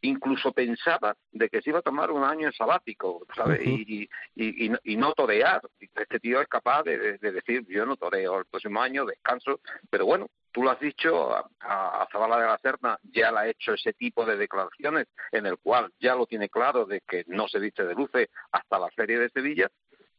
[0.00, 3.60] incluso pensaba de que se iba a tomar un año sabático, ¿sabes?
[3.60, 3.84] Uh -huh.
[3.86, 5.60] y, y, y, y, no torear.
[5.80, 10.06] Este tío es capaz de, de, decir, yo no toreo el próximo año, descanso, pero
[10.06, 13.74] bueno, tú lo has dicho, a, a, Zabala de la Serna ya le ha hecho
[13.74, 17.58] ese tipo de declaraciones en el cual ya lo tiene claro de que no se
[17.58, 19.68] viste de luces hasta la Feria de Sevilla,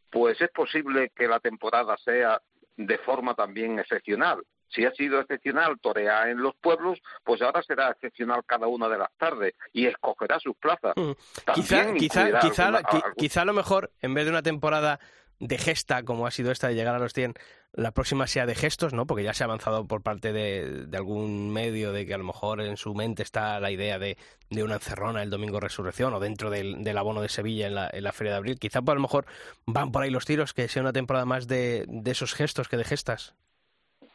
[0.09, 2.41] pues es posible que la temporada sea
[2.77, 4.41] de forma también excepcional.
[4.73, 8.97] Si ha sido excepcional torear en los pueblos, pues ahora será excepcional cada una de
[8.97, 10.93] las tardes y escogerá sus plazas.
[10.95, 11.11] Mm.
[11.53, 14.99] Quizá, quizá, quizá, alguna, quizá a lo mejor, en vez de una temporada
[15.41, 17.33] de gesta, como ha sido esta de llegar a los 100,
[17.73, 19.07] la próxima sea de gestos, ¿no?
[19.07, 22.23] Porque ya se ha avanzado por parte de, de algún medio de que a lo
[22.23, 24.17] mejor en su mente está la idea de,
[24.49, 27.89] de una encerrona el domingo resurrección o dentro del, del abono de Sevilla en la,
[27.91, 28.59] en la, Feria de Abril.
[28.59, 29.25] Quizá pues, a lo mejor
[29.65, 32.77] van por ahí los tiros, que sea una temporada más de, de esos gestos que
[32.77, 33.33] de gestas.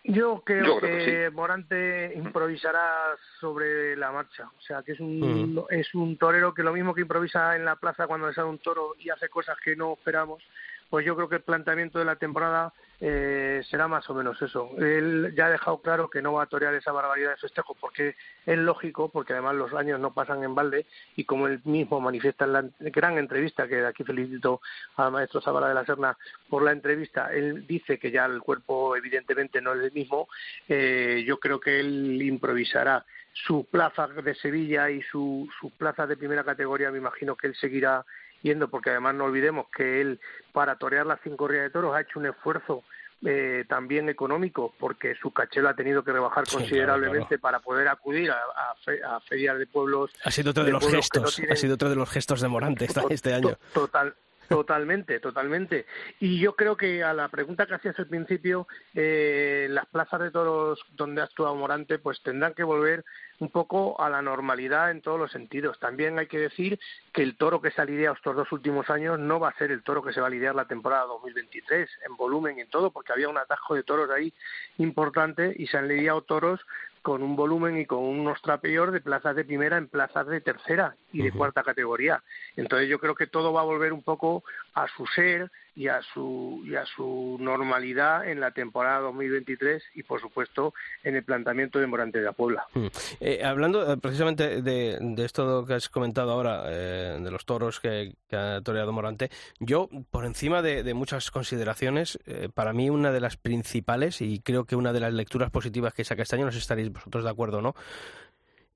[0.09, 1.35] Yo creo, Yo creo que, que sí.
[1.35, 4.49] Morante improvisará sobre la marcha.
[4.57, 5.65] O sea, que es un, mm.
[5.71, 8.59] es un torero que lo mismo que improvisa en la plaza cuando le sale un
[8.59, 10.43] toro y hace cosas que no esperamos,
[10.91, 14.71] pues yo creo que el planteamiento de la temporada eh, será más o menos eso.
[14.79, 18.15] Él ya ha dejado claro que no va a torear esa barbaridad de festejo porque
[18.47, 22.45] es lógico, porque además los años no pasan en balde y como él mismo manifiesta
[22.47, 24.61] en la gran entrevista, que de aquí felicito
[24.97, 26.17] al maestro Zabala de la Serna
[26.49, 30.29] por la entrevista, él dice que ya el cuerpo evidentemente no es el mismo,
[30.69, 36.17] eh, yo creo que él improvisará su plaza de Sevilla y su, su plaza de
[36.17, 38.05] primera categoría, me imagino que él seguirá
[38.47, 40.21] yendo, porque además no olvidemos que él,
[40.53, 42.85] para torear las cinco rías de toros, ha hecho un esfuerzo
[43.25, 48.31] eh, también económico, porque su caché lo ha tenido que rebajar considerablemente para poder acudir
[48.31, 50.11] a, a, ferias de pueblos.
[50.23, 53.35] Ha sido otro de, los gestos, ha sido otro de los gestos de Morante este
[53.35, 53.59] año.
[53.73, 54.15] Total,
[54.49, 55.87] Totalmente, totalmente.
[56.21, 60.31] Y yo creo que a la pregunta que hacías al principio, eh, las plazas de
[60.31, 63.05] toros donde ha actuado Morante, pues tendrán que volver
[63.39, 65.79] un poco a la normalidad en todos los sentidos.
[65.79, 66.79] También hay que decir
[67.13, 69.71] que el toro que se ha lidiado estos dos últimos años no va a ser
[69.73, 72.91] el toro que se va a lidiar la temporada 2023, en volumen y en todo,
[72.91, 74.33] porque había un atajo de toros ahí
[74.79, 76.61] importante y se han lidiado toros
[77.07, 80.97] con un volumen y con unos trapeos de plazas de primera en plazas de tercera
[81.13, 82.21] y de cuarta categoría.
[82.57, 84.43] Entonces yo creo que todo va a volver un poco
[84.75, 90.03] a su ser y a su y a su normalidad en la temporada 2023 y
[90.03, 90.73] por supuesto
[91.05, 92.65] en el planteamiento de Morante de la Puebla.
[92.73, 92.87] Mm.
[93.21, 97.79] Eh, hablando eh, precisamente de, de, esto que has comentado ahora eh, de los toros
[97.79, 102.19] que, ha toreado Morante, yo por encima de, muchas consideraciones
[102.55, 106.05] para mí una de las principales y creo que una de las lecturas positivas que
[106.05, 107.75] saca este año, no sé si estaréis vosotros de acuerdo o no,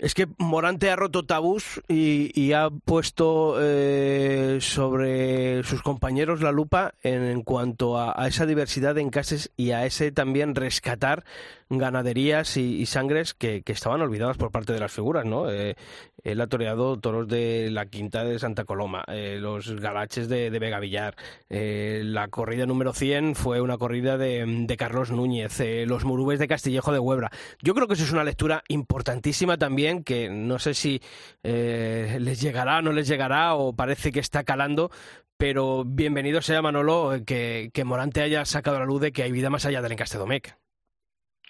[0.00, 6.94] es que Morante ha roto tabús y, ha puesto eh, sobre sus compañeros la lupa
[7.02, 11.24] en, cuanto a, esa diversidad de encases y a ese también rescatar
[11.70, 15.50] ganaderías y, sangres que, estaban olvidadas por parte de las figuras, ¿no?
[15.50, 15.76] Eh,
[16.24, 20.58] él ha toreado toros de la Quinta de Santa Coloma, eh, los galaches de, de
[20.58, 21.14] Vega Villar,
[21.48, 26.92] eh, la corrida número 100 fue una corrida de, Carlos Núñez, los murubes de Castillejo
[26.92, 27.30] de Huebra.
[27.62, 31.00] Yo creo que eso es una lectura importantísima también, que no sé si
[31.42, 34.90] les llegará o no les llegará, o parece que está calando,
[35.36, 39.32] pero bienvenido sea Manolo que, que Morante haya sacado a la luz de que hay
[39.32, 40.54] vida más allá del encaste Domecq.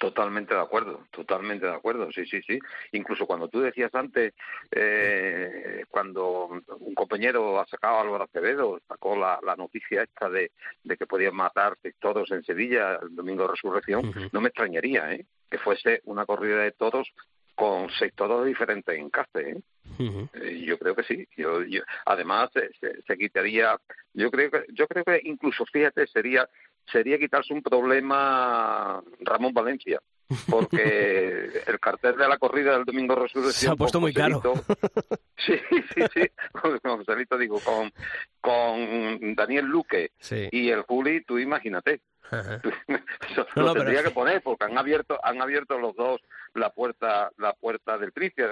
[0.00, 2.58] Totalmente de acuerdo, totalmente de acuerdo, sí, sí, sí.
[2.92, 4.32] Incluso cuando tú decías antes,
[4.70, 6.46] eh, cuando
[6.78, 10.52] un compañero ha sacado a Álvaro Acevedo, sacó la, noticia esta de,
[10.96, 15.26] que podían matar todos en Sevilla el domingo de resurrección, no me extrañaría ¿eh?
[15.50, 17.12] que fuese una corrida de todos
[17.60, 19.58] con seis toros diferentes en Cáceres.
[19.98, 20.26] ¿eh?
[20.32, 20.64] ¿eh?
[20.64, 21.28] yo creo que sí.
[21.36, 21.58] Yo,
[22.06, 23.78] además, se, quitaría.
[24.14, 26.48] Yo creo que, yo creo que incluso, fíjate, sería
[26.90, 30.00] sería quitarse un problema Ramón Valencia
[30.48, 34.40] porque el cartel de la corrida del domingo resurrección se ha puesto muy caro
[35.36, 37.92] sí sí sí con Joselito digo con
[38.40, 40.12] con Daniel Luque
[40.50, 42.00] y el Juli tú imagínate
[43.30, 46.20] Eso lo tendría que poner porque han abierto han abierto los dos
[46.54, 48.44] la puerta la puerta del príncipe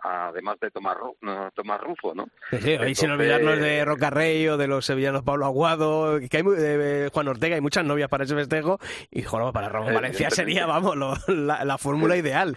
[0.00, 0.96] además de Tomás,
[1.54, 6.18] Tomás Rufo no sí, sí sin olvidarnos de Rocarrey o de los sevillanos Pablo Aguado
[6.30, 8.78] que hay de Juan Ortega hay muchas novias para ese festejo
[9.10, 10.96] y joder, para Ramón Valencia sería vamos
[11.28, 12.56] la, fórmula ideal.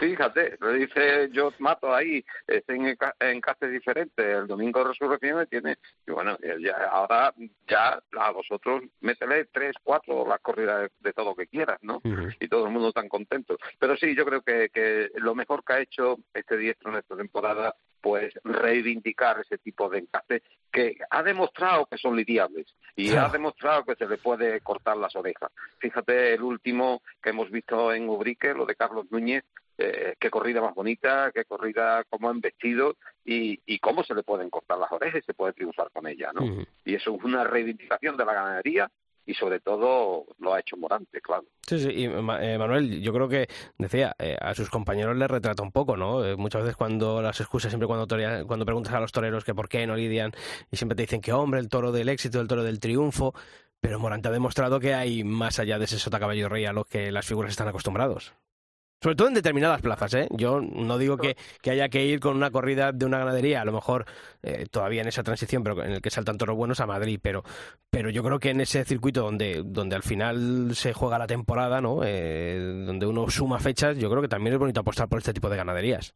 [0.00, 5.76] fíjate lo dice yo mato ahí en, en castes diferentes el domingo de resurrección tiene
[6.06, 7.32] y bueno ya, ahora
[7.66, 12.00] ya a vosotros métele tres cuatro las corridas de, todo que quieras no
[12.40, 13.56] y todo el mundo tan contento.
[13.78, 17.16] Pero sí, yo creo que, que lo mejor que ha hecho este diestro en esta
[17.16, 23.28] temporada pues reivindicar ese tipo de encaje que ha demostrado que son lidiables y ha
[23.28, 25.50] demostrado que se le puede cortar las orejas.
[25.78, 29.44] Fíjate el último que hemos visto en Ubrique, lo de Carlos Núñez,
[29.78, 34.24] eh, qué corrida más bonita, qué corrida cómo han vestido y, y, cómo se le
[34.24, 36.66] pueden cortar las orejas y se puede triunfar con ella, ¿no?
[36.84, 38.90] Y eso es una reivindicación de la ganadería
[39.28, 41.44] y sobre todo lo ha hecho Morante, claro.
[41.66, 42.08] Sí, sí, y eh,
[42.58, 46.24] Manuel, yo creo que, decía, eh, a sus compañeros les retrata un poco, ¿no?
[46.24, 48.06] Eh, muchas veces cuando las excusas, siempre cuando,
[48.46, 50.32] cuando preguntas a los toreros que por qué no lidian,
[50.70, 53.34] y siempre te dicen que, hombre, el toro del éxito, el toro del triunfo,
[53.80, 56.84] pero Morante ha demostrado que hay más allá de ese sota caballo rey a lo
[56.84, 58.32] que las figuras están acostumbrados.
[59.00, 60.28] Sobre todo en determinadas plazas, ¿eh?
[60.30, 61.36] Yo no digo que,
[61.70, 64.06] haya que ir con una corrida de una ganadería, a lo mejor
[64.42, 67.44] eh, todavía en esa transición, pero en el que saltan toros buenos a Madrid, pero,
[67.90, 71.80] pero yo creo que en ese circuito donde, donde al final se juega la temporada,
[71.80, 72.00] ¿no?
[72.04, 75.48] Eh, donde uno suma fechas, yo creo que también es bonito apostar por este tipo
[75.48, 76.14] de ganaderías.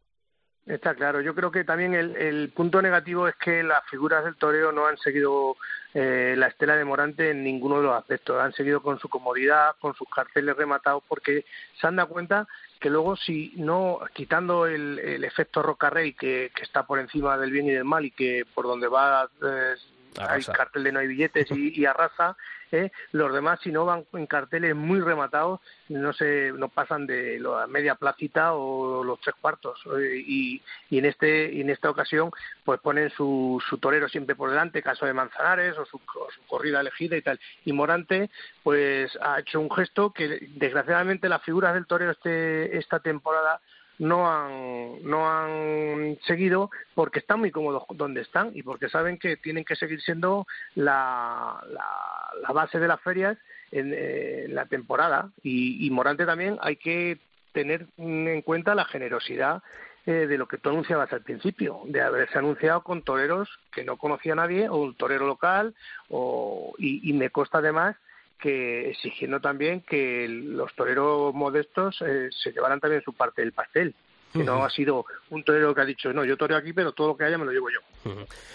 [0.66, 1.20] Está claro.
[1.20, 4.86] Yo creo que también el, el punto negativo es que las figuras del toreo no
[4.86, 5.56] han seguido
[5.92, 8.40] eh, la estela de Morante en ninguno de los aspectos.
[8.40, 11.44] Han seguido con su comodidad, con sus carteles rematados, porque
[11.80, 12.46] se han dado cuenta
[12.78, 17.50] que luego si no, quitando el, el efecto Rocarrey que, que está por encima del
[17.50, 19.74] bien y del mal y que por donde va eh,
[20.18, 22.36] hay cartel de no hay billetes y, y arrasa,
[22.72, 22.92] ¿eh?
[23.12, 27.66] los demás si no van en carteles muy rematados, no se, no pasan de la
[27.66, 29.80] media placita o los tres cuartos
[30.26, 30.60] y,
[30.90, 32.30] y en este y en esta ocasión
[32.64, 36.42] pues ponen su, su torero siempre por delante, caso de Manzanares o su, o su
[36.46, 37.40] corrida elegida y tal.
[37.64, 38.30] Y Morante
[38.62, 43.60] pues ha hecho un gesto que desgraciadamente las figuras del torero este, esta temporada
[44.02, 49.36] no han, no han seguido porque están muy cómodos donde están y porque saben que
[49.36, 50.44] tienen que seguir siendo
[50.74, 53.38] la, la, base de las ferias
[53.70, 55.30] en, eh, la temporada.
[55.44, 57.20] Y, y, Morante también hay que
[57.52, 59.62] tener en cuenta la generosidad
[60.04, 63.98] eh, de lo que tú anunciabas al principio, de haberse anunciado con toreros que no
[63.98, 65.76] conocía nadie o un torero local
[66.08, 67.94] o, y, y me consta además
[68.38, 73.94] que exigiendo también que los toreros modestos eh, se llevaran también su parte del pastel.
[74.32, 77.08] Que no ha sido un torero que ha dicho, no, yo toreo aquí, pero todo
[77.08, 77.80] lo que haya me lo llevo yo.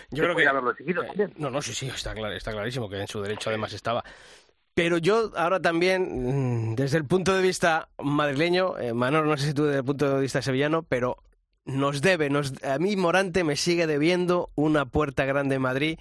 [0.09, 0.47] Yo creo que...
[0.47, 3.73] haberlo exigido eh, No, no, sí, sí, está, está clarísimo que en su derecho además
[3.73, 4.03] estaba.
[4.73, 9.47] Pero yo ahora también, mm, desde el punto de vista madrileño, eh, Manor, no sé
[9.47, 11.17] si tú desde el punto de vista sevillano, pero
[11.65, 15.99] nos debe, nos, a mí Morante me sigue debiendo una puerta grande en Madrid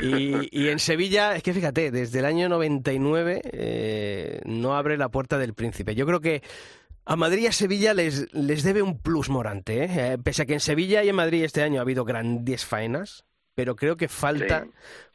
[0.00, 5.38] y, en Sevilla, es que fíjate, desde el año 99 eh, no abre la puerta
[5.38, 5.94] del príncipe.
[5.94, 6.42] Yo creo que
[7.04, 9.84] a Madrid y a Sevilla les, les debe un plus morante.
[9.84, 9.88] ¿eh?
[9.90, 13.24] Eh, pese a que en Sevilla y en Madrid este año ha habido grandes faenas,
[13.54, 14.66] pero creo que falta,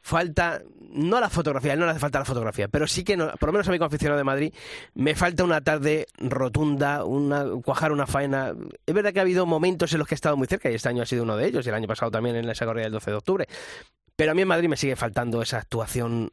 [0.02, 0.60] falta,
[0.90, 3.68] no la fotografía, no le hace falta la fotografía, pero sí que, por lo menos
[3.68, 4.52] a mí como aficionado de Madrid,
[4.94, 8.52] me falta una tarde rotunda, una, cuajar una faena.
[8.84, 10.88] Es verdad que ha habido momentos en los que he estado muy cerca y este
[10.88, 12.92] año ha sido uno de ellos, y el año pasado también en esa corrida del
[12.92, 13.48] 12 de octubre,
[14.16, 16.30] pero a mí en Madrid me sigue faltando esa actuación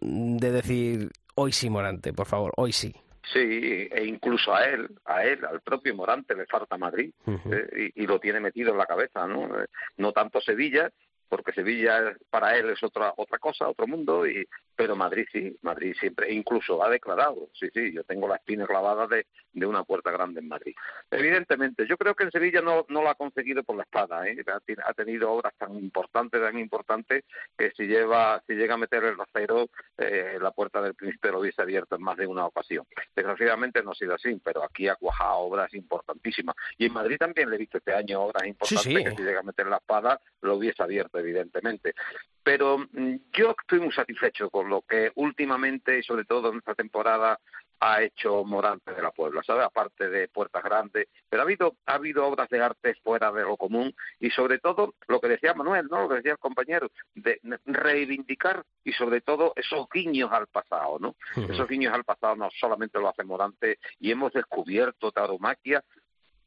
[0.00, 2.94] de decir, hoy sí, Morante, por favor, hoy sí.
[3.32, 8.02] Sí, e incluso a él, a él, al propio Morante le falta Madrid eh, y,
[8.02, 9.46] y, lo tiene metido en la cabeza, ¿no?
[9.60, 9.66] Eh,
[9.96, 10.90] no tanto Sevilla,
[11.28, 14.46] porque Sevilla para él es otra otra cosa, otro mundo, y
[14.76, 18.66] pero Madrid sí, Madrid siempre, e incluso ha declarado, sí, sí, yo tengo la espina
[18.66, 20.74] clavada de, de una puerta grande en Madrid.
[21.10, 24.36] Evidentemente, yo creo que en Sevilla no, no lo ha conseguido por la espada, ¿eh?
[24.84, 27.24] ha, tenido obras tan importantes, tan importantes,
[27.56, 31.40] que si lleva, si llega a meter el acero, eh, la puerta del príncipe lo
[31.40, 32.84] hubiese abierto en más de una ocasión.
[33.14, 36.54] Desgraciadamente no ha sido así, pero aquí ha cuajado obras importantísimas.
[36.76, 39.42] Y en Madrid también le he visto este año obras importantes que si llega a
[39.42, 41.94] meter la espada lo hubiese abierto, evidentemente.
[42.42, 46.74] Pero mm, yo estoy muy satisfecho con lo que últimamente y sobre todo en esta
[46.74, 47.38] temporada
[47.80, 49.62] ha hecho Morante de la Puebla, ¿sabe?
[49.62, 53.56] Aparte de Puertas Grandes, pero ha habido, ha habido obras de arte fuera de lo
[53.56, 56.02] común y sobre todo lo que decía Manuel, ¿no?
[56.02, 61.16] Lo que decía el compañero, de reivindicar y sobre todo esos guiños al pasado, ¿no?
[61.48, 65.84] Esos guiños al pasado no solamente lo hace Morante y hemos descubierto tauromaquias,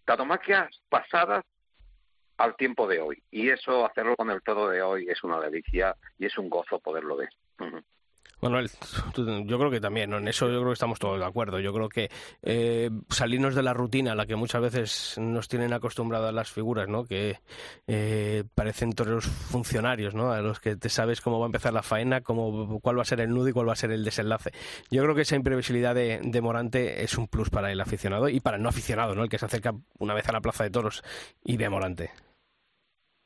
[0.05, 1.45] tauromaquias pasadas
[2.37, 3.21] al tiempo de hoy.
[3.29, 6.79] Y eso, hacerlo con el todo de hoy, es una delicia y es un gozo
[6.79, 7.29] poderlo ver.
[8.41, 11.59] Bueno, yo creo que también, en eso yo creo que estamos todos de acuerdo.
[11.59, 12.09] Yo creo que
[12.41, 16.87] eh, salirnos de la rutina a la que muchas veces nos tienen acostumbradas las figuras,
[16.87, 17.03] ¿no?
[17.03, 17.39] Que
[17.87, 20.31] eh, parecen toreros funcionarios, ¿no?
[20.31, 23.05] A los que te sabes cómo va a empezar la faena, cómo, cuál va a
[23.05, 24.51] ser el nudo y cuál va a ser el desenlace.
[24.89, 28.39] Yo creo que esa imprevisibilidad de, de Morante es un plus para el aficionado y
[28.39, 29.23] para el no aficionado, ¿no?
[29.23, 31.03] El que se acerca una vez a la plaza de toros
[31.43, 32.11] y ve Morante.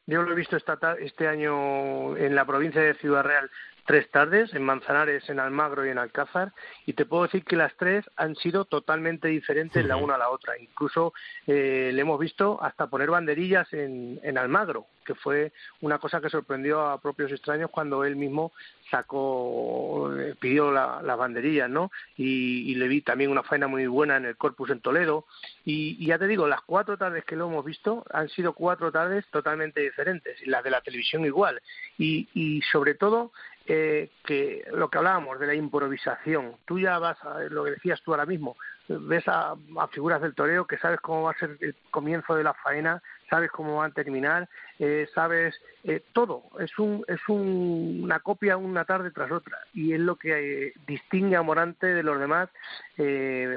[0.06, 3.50] Yo lo he visto esta este año en la provincia de Ciudad Real
[3.86, 6.54] tres tardes, en Manzanares, en Almagro y en Alcázar,
[6.86, 10.30] y te puedo decir que las tres han sido totalmente diferentes la una a la
[10.30, 10.58] otra.
[10.58, 11.14] Incluso
[11.48, 16.30] eh, le hemos visto hasta poner banderillas en, en Almagro, que fue una cosa que
[16.30, 18.54] sorprendió a propios extraños cuando él mismo
[18.90, 21.92] sacó, eh, pidió las banderillas, ¿no?
[22.16, 25.26] Y, le vi también una faena muy buena en el Corpus en Toledo.
[25.66, 28.92] Y, y, ya te digo, las cuatro tardes que lo hemos visto han sido cuatro
[28.92, 31.62] tardes totalmente diferentes, y las de la televisión igual.
[31.98, 33.32] Y, y sobre todo,
[33.66, 38.02] eh, que lo que hablábamos de la improvisación, tú ya vas a lo que decías
[38.02, 38.58] tú ahora mismo,
[38.88, 39.56] ves a,
[39.92, 43.52] figuras del toreo que sabes cómo va a ser el comienzo de la faena, sabes
[43.52, 44.50] cómo van a terminar,
[44.80, 49.94] eh, sabes eh, todo, es, un, es un, una copia una tarde tras otra y
[49.94, 52.50] es lo que eh, distingue a Morante de los demás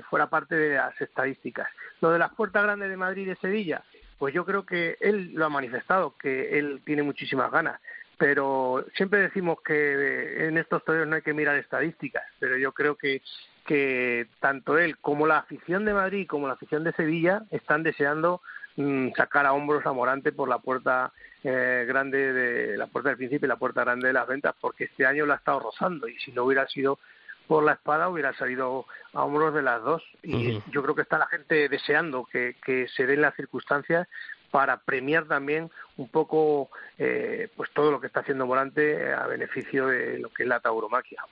[0.09, 1.68] fuera parte de las estadísticas.
[2.00, 3.82] Lo de las puertas grandes de Madrid y de Sevilla,
[4.18, 7.80] pues yo creo que él lo ha manifestado, que él tiene muchísimas ganas
[8.18, 12.96] pero siempre decimos que en estos toreros no hay que mirar estadísticas, pero yo creo
[12.96, 13.22] que,
[13.66, 18.40] que tanto él como la afición de Madrid como la afición de Sevilla están deseando
[18.76, 21.12] mm, sacar a hombros a Morante por la puerta
[21.44, 24.84] eh, grande de la puerta del principio y la puerta grande de las ventas, porque
[24.84, 26.98] este año la ha estado rozando y si no hubiera sido
[27.46, 31.18] por la espada hubiera salido a hombros de las dos y yo creo que está
[31.18, 34.08] la gente deseando que, que se den las circunstancias
[34.47, 39.88] para premiar también un poco eh, pues todo lo que está haciendo Morante a beneficio
[39.88, 41.22] de lo que es la tauromaquia.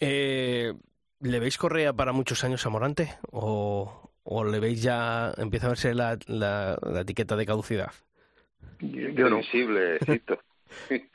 [0.00, 0.72] Eh,
[1.20, 3.16] ¿Le veis Correa para muchos años a Morante?
[3.32, 7.92] ¿O, o le veis ya, empieza a verse la, la, la etiqueta de caducidad?
[8.80, 9.38] Yo, no.
[9.38, 9.98] Imprevisible,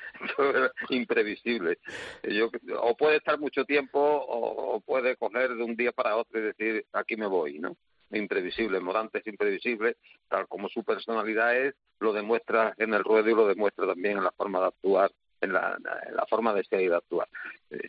[0.89, 1.78] imprevisible.
[2.24, 2.49] Yo,
[2.82, 6.43] o puede estar mucho tiempo o, o, puede coger de un día para otro y
[6.43, 7.78] decir, aquí me voy, ¿no?
[8.12, 9.97] Imprevisible, Morante es imprevisible,
[10.28, 14.24] tal como su personalidad es, lo demuestra en el ruedo y lo demuestra también en
[14.24, 15.12] la forma de actuar
[15.43, 17.28] en la, forma de ser y de actuar.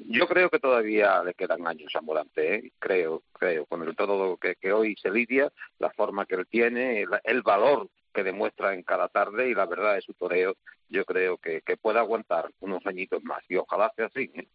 [0.06, 2.72] Yo creo que todavía le quedan años a Morante, ¿eh?
[2.78, 7.02] creo, creo, con el todo que, que hoy se lidia, la forma que él tiene,
[7.02, 10.56] el, el, valor que demuestra en cada tarde y la verdad de su toreo,
[10.88, 14.30] yo creo que, que puede aguantar unos añitos más y ojalá sea así.
[14.34, 14.46] ¿eh?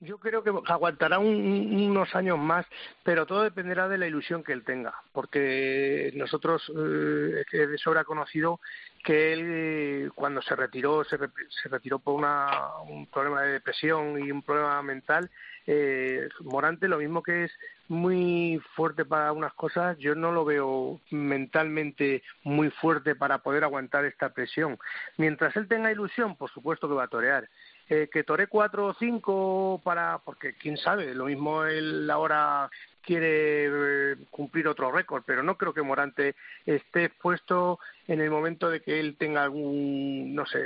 [0.00, 2.66] Yo creo que aguantará un, unos años más,
[3.04, 8.04] pero todo dependerá de la ilusión que él tenga, porque nosotros eh, es de sobra
[8.04, 8.60] conocido
[9.04, 14.30] que él cuando se retiró se, se retiró por una, un problema de depresión y
[14.30, 15.30] un problema mental
[15.66, 17.52] eh, Morante lo mismo que es
[17.88, 24.04] muy fuerte para unas cosas yo no lo veo mentalmente muy fuerte para poder aguantar
[24.04, 24.78] esta presión.
[25.18, 27.48] Mientras él tenga ilusión por supuesto que va a torear
[27.88, 32.70] eh, que tore cuatro o cinco para porque quién sabe lo mismo él ahora
[33.04, 36.34] quiere eh, cumplir otro récord, pero no creo que Morante
[36.66, 40.58] esté puesto en el momento de que él tenga algún, no sé,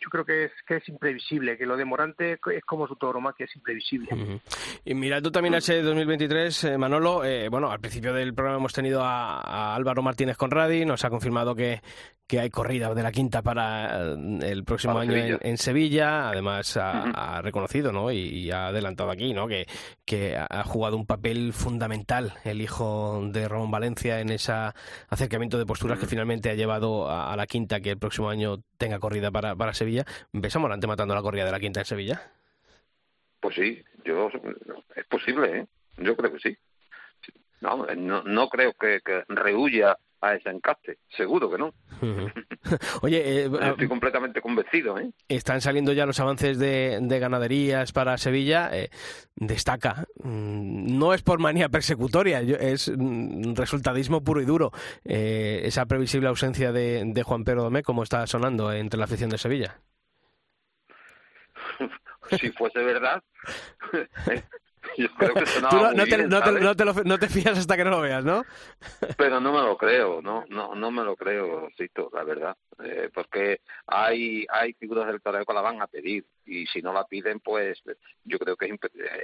[0.00, 2.96] yo creo que es que es imprevisible, que lo de Morante es como su
[3.36, 4.08] que es imprevisible.
[4.12, 4.40] Uh -huh.
[4.84, 8.72] Y mirando también a ese 2023, eh, Manolo, eh, bueno, al principio del programa hemos
[8.72, 11.80] tenido a, a Álvaro Martínez Conradi, nos ha confirmado que,
[12.26, 15.38] que hay corrida de la quinta para el próximo para año Sevilla.
[15.40, 16.28] en, en, Sevilla.
[16.30, 17.12] Además, ha, uh -huh.
[17.14, 18.12] ha reconocido ¿no?
[18.12, 19.48] y, y, ha adelantado aquí ¿no?
[19.48, 19.66] que,
[20.04, 21.69] que ha jugado un papel fundamental
[22.44, 24.52] el hijo de Ramón Valencia en ese
[25.08, 28.58] acercamiento de posturas que finalmente ha llevado a, a, la quinta que el próximo año
[28.78, 30.04] tenga corrida para, para Sevilla.
[30.32, 32.32] ¿Ves a Morante matando la corrida de la quinta en Sevilla?
[33.40, 34.30] Pues sí, yo
[34.96, 35.66] es posible, ¿eh?
[35.98, 36.56] Yo creo que sí.
[37.60, 41.66] No, no, no creo que, que rehuya a ese encaste, seguro que no.
[42.02, 42.39] Uh -huh.
[43.02, 44.98] Oye, eh, estoy completamente convencido.
[44.98, 45.10] ¿eh?
[45.28, 48.70] Están saliendo ya los avances de, de ganaderías para Sevilla.
[48.72, 48.90] Eh,
[49.36, 54.72] destaca, mm, no es por manía persecutoria, es mm, resultadismo puro y duro.
[55.04, 59.30] Eh, esa previsible ausencia de, de Juan Pedro Domé, como está sonando entre la afición
[59.30, 59.80] de Sevilla.
[62.40, 63.22] si fuese verdad,
[64.96, 66.62] yo creo que sonaba Tú no, muy te, bien, no, te, ¿sabes?
[66.62, 68.44] no, te lo, no, te, fías hasta que no lo veas, ¿no?
[69.16, 73.10] Pero no me lo creo, no, no, no me lo creo, Cito, la verdad, eh,
[73.12, 77.04] porque hay, hay figuras del toreo que la van a pedir y si no la
[77.04, 77.82] piden, pues
[78.24, 78.74] yo creo que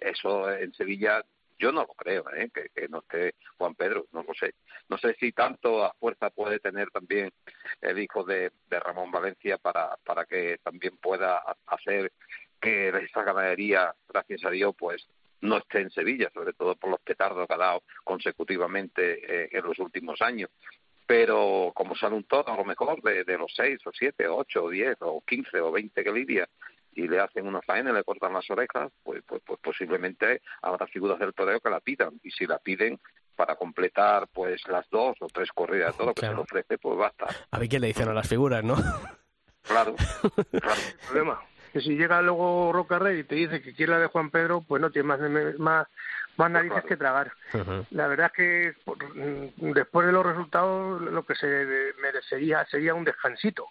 [0.03, 1.23] eso en Sevilla
[1.59, 2.51] yo no lo creo, ¿eh?
[2.53, 4.55] que, que, no esté Juan Pedro, no lo sé.
[4.89, 7.33] No sé si tanto a fuerza puede tener también
[7.81, 12.13] el hijo de, de Ramón Valencia para, para que también pueda hacer
[12.61, 15.07] que esa ganadería, gracias a Dios, pues
[15.41, 19.65] no esté en Sevilla, sobre todo por los petardos que ha dado consecutivamente eh, en
[19.65, 20.51] los últimos años.
[21.07, 24.37] Pero como sale un toro, a lo mejor de, de los seis o siete, o
[24.37, 26.49] ocho o diez o quince o veinte que lidia
[26.93, 30.87] y le hacen una faena y le cortan las orejas, pues, pues, pues posiblemente habrá
[30.87, 32.19] figuras del toreo que la pidan.
[32.25, 32.99] Y si la piden
[33.37, 36.33] para completar pues las dos o tres corridas todo que claro.
[36.33, 37.27] se le ofrece, pues basta.
[37.51, 38.77] A ver qué le dicen a las figuras, ¿no?
[39.63, 39.95] Claro,
[40.51, 40.81] claro.
[41.07, 41.41] Problema
[41.77, 44.63] que si llega luego Roca Rey y te dice que quiere la de Juan Pedro,
[44.67, 45.21] pues no tiene más,
[45.59, 45.87] más,
[46.39, 47.31] más narices que tragar.
[47.53, 47.87] Uh -huh.
[47.91, 48.75] La verdad es que
[49.61, 53.67] mm, después de los resultados lo que se merecería sería un descansito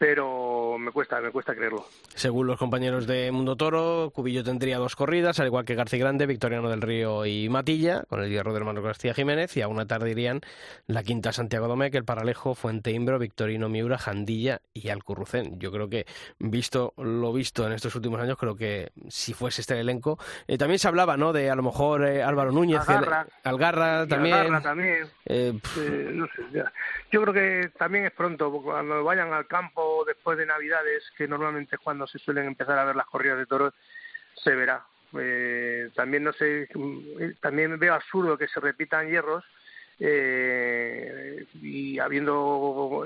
[0.00, 1.84] pero me cuesta, me cuesta creerlo.
[2.14, 6.24] Según los compañeros de Mundo Toro, Cubillo tendría dos corridas, al igual que García Grande,
[6.24, 9.86] Victoriano del Río y Matilla, con el hierro de hermano García Jiménez, y a una
[9.86, 10.40] tarde irían
[10.86, 15.60] la quinta Santiago Domecq, el Paralejo, Fuente Imbro, Victorino Miura, Jandilla y Alcurrucén.
[15.60, 16.06] Yo creo que,
[16.38, 20.78] visto lo visto en estos últimos años, creo que si fuese este elenco, eh, también
[20.78, 24.34] se hablaba, ¿no?, de a lo mejor eh, Álvaro Núñez, Algarra, Algarra también.
[24.34, 25.10] Algarra también.
[25.26, 25.52] Eh,
[26.14, 26.72] no sé, ya.
[27.12, 31.76] Yo creo que también es pronto, cuando vayan al campo después de Navidades, que normalmente
[31.76, 33.74] es cuando se suelen empezar a ver las corridas de toros,
[34.34, 34.84] se verá.
[35.18, 36.68] Eh, también no sé,
[37.40, 39.44] también veo absurdo que se repitan hierros
[40.02, 43.02] eh, y habiendo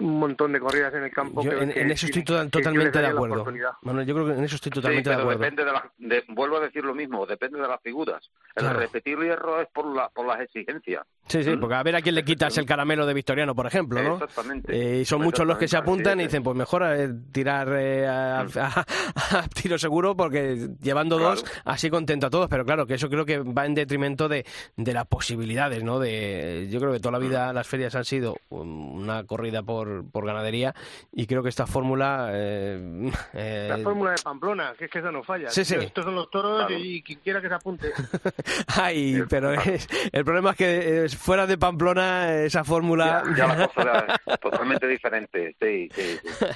[0.00, 1.42] un montón de corridas en el campo.
[1.44, 3.44] Yo en, que, en, eso estoy total, totalmente de acuerdo.
[3.82, 5.38] Bueno, yo creo que en eso estoy totalmente sí, de acuerdo.
[5.38, 8.28] Depende de, la, de vuelvo a decir lo mismo, depende de las figuras.
[8.56, 8.80] El claro.
[8.80, 11.06] repetir hierro es por, la, por las exigencias.
[11.28, 14.02] Sí, sí, porque a ver a quién le quitas el caramelo de Victoriano, por ejemplo,
[14.02, 14.14] ¿no?
[14.14, 14.74] Exactamente.
[14.74, 18.06] Eh, y son muchos los que se apuntan y dicen, pues mejor eh, tirar eh,
[18.08, 18.84] a, a,
[19.30, 21.36] a, tiro seguro porque llevando claro.
[21.36, 22.48] dos así contento a todos.
[22.48, 24.44] Pero claro, que eso creo que va en detrimento de,
[24.76, 26.00] de las posibilidades, ¿no?
[26.00, 30.08] De, porque yo creo que toda la vida las ferias han sido una corrida por,
[30.10, 30.74] por ganadería
[31.12, 32.30] y creo que esta fórmula...
[32.32, 35.50] Eh, eh, La fórmula de Pamplona, que es que esa no falla.
[35.50, 35.74] Sí, sí.
[35.76, 36.78] Estos son los toros Claro.
[36.78, 37.90] y quien quiera que se apunte.
[38.68, 43.22] Ay, pero es- el problema es que eh, fuera de Pamplona esa fórmula...
[43.36, 43.82] Ya, ya la cosa
[44.26, 46.18] era totalmente diferente, sí, sí.
[46.24, 46.46] sí.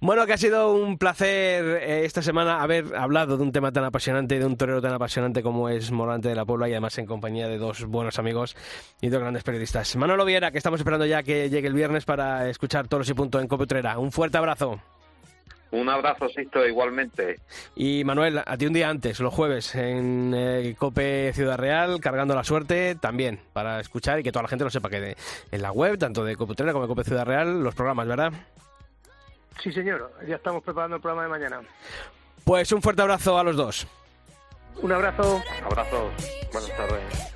[0.00, 3.84] Bueno, que ha sido un placer eh, esta semana haber hablado de un tema tan
[3.84, 7.06] apasionante de un torero tan apasionante como es Morante de la Puebla y además en
[7.06, 8.56] compañía de dos buenos amigos
[9.00, 9.94] y dos grandes periodistas.
[9.96, 13.40] Manolo Viera, que estamos esperando ya que llegue el viernes para escuchar Toros y Punto
[13.40, 13.98] en Cope Utrera.
[13.98, 14.80] Un fuerte abrazo.
[15.72, 17.40] Un abrazo, Sisto, igualmente.
[17.74, 22.34] Y Manuel, a ti un día antes, los jueves, en eh, Cope Ciudad Real, cargando
[22.36, 25.16] la suerte también, para escuchar y que toda la gente lo sepa que de-
[25.50, 28.32] en la web, tanto de Cope Utrera como de Cope Ciudad Real, los programas, ¿verdad?
[29.60, 30.12] Sí, señor.
[30.26, 31.60] Ya estamos preparando el programa de mañana.
[32.44, 33.86] Pues un fuerte abrazo a los dos.
[34.80, 35.42] Un abrazo.
[35.64, 36.12] Abrazos.
[36.52, 37.35] Buenas tardes.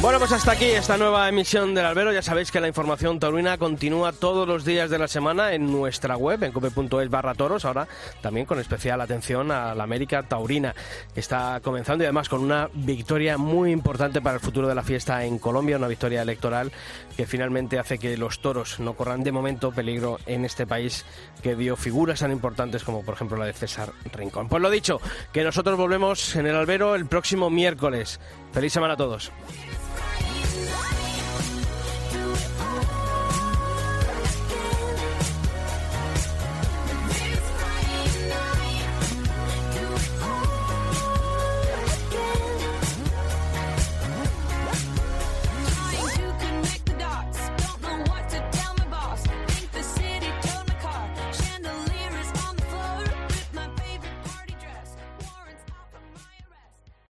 [0.00, 2.12] Bueno, pues hasta aquí esta nueva emisión del Albero.
[2.12, 6.16] Ya sabéis que la información taurina continúa todos los días de la semana en nuestra
[6.16, 7.64] web, en cope.es barra toros.
[7.64, 7.88] Ahora
[8.20, 10.72] también con especial atención a la América Taurina,
[11.12, 14.84] que está comenzando y además con una victoria muy importante para el futuro de la
[14.84, 16.70] fiesta en Colombia, una victoria electoral
[17.16, 21.04] que finalmente hace que los toros no corran de momento peligro en este país
[21.42, 24.48] que vio figuras tan importantes como por ejemplo la de César Rincón.
[24.48, 25.00] Pues lo dicho,
[25.32, 28.20] que nosotros volvemos en el Albero el próximo miércoles.
[28.58, 29.30] Feliz semana a todos.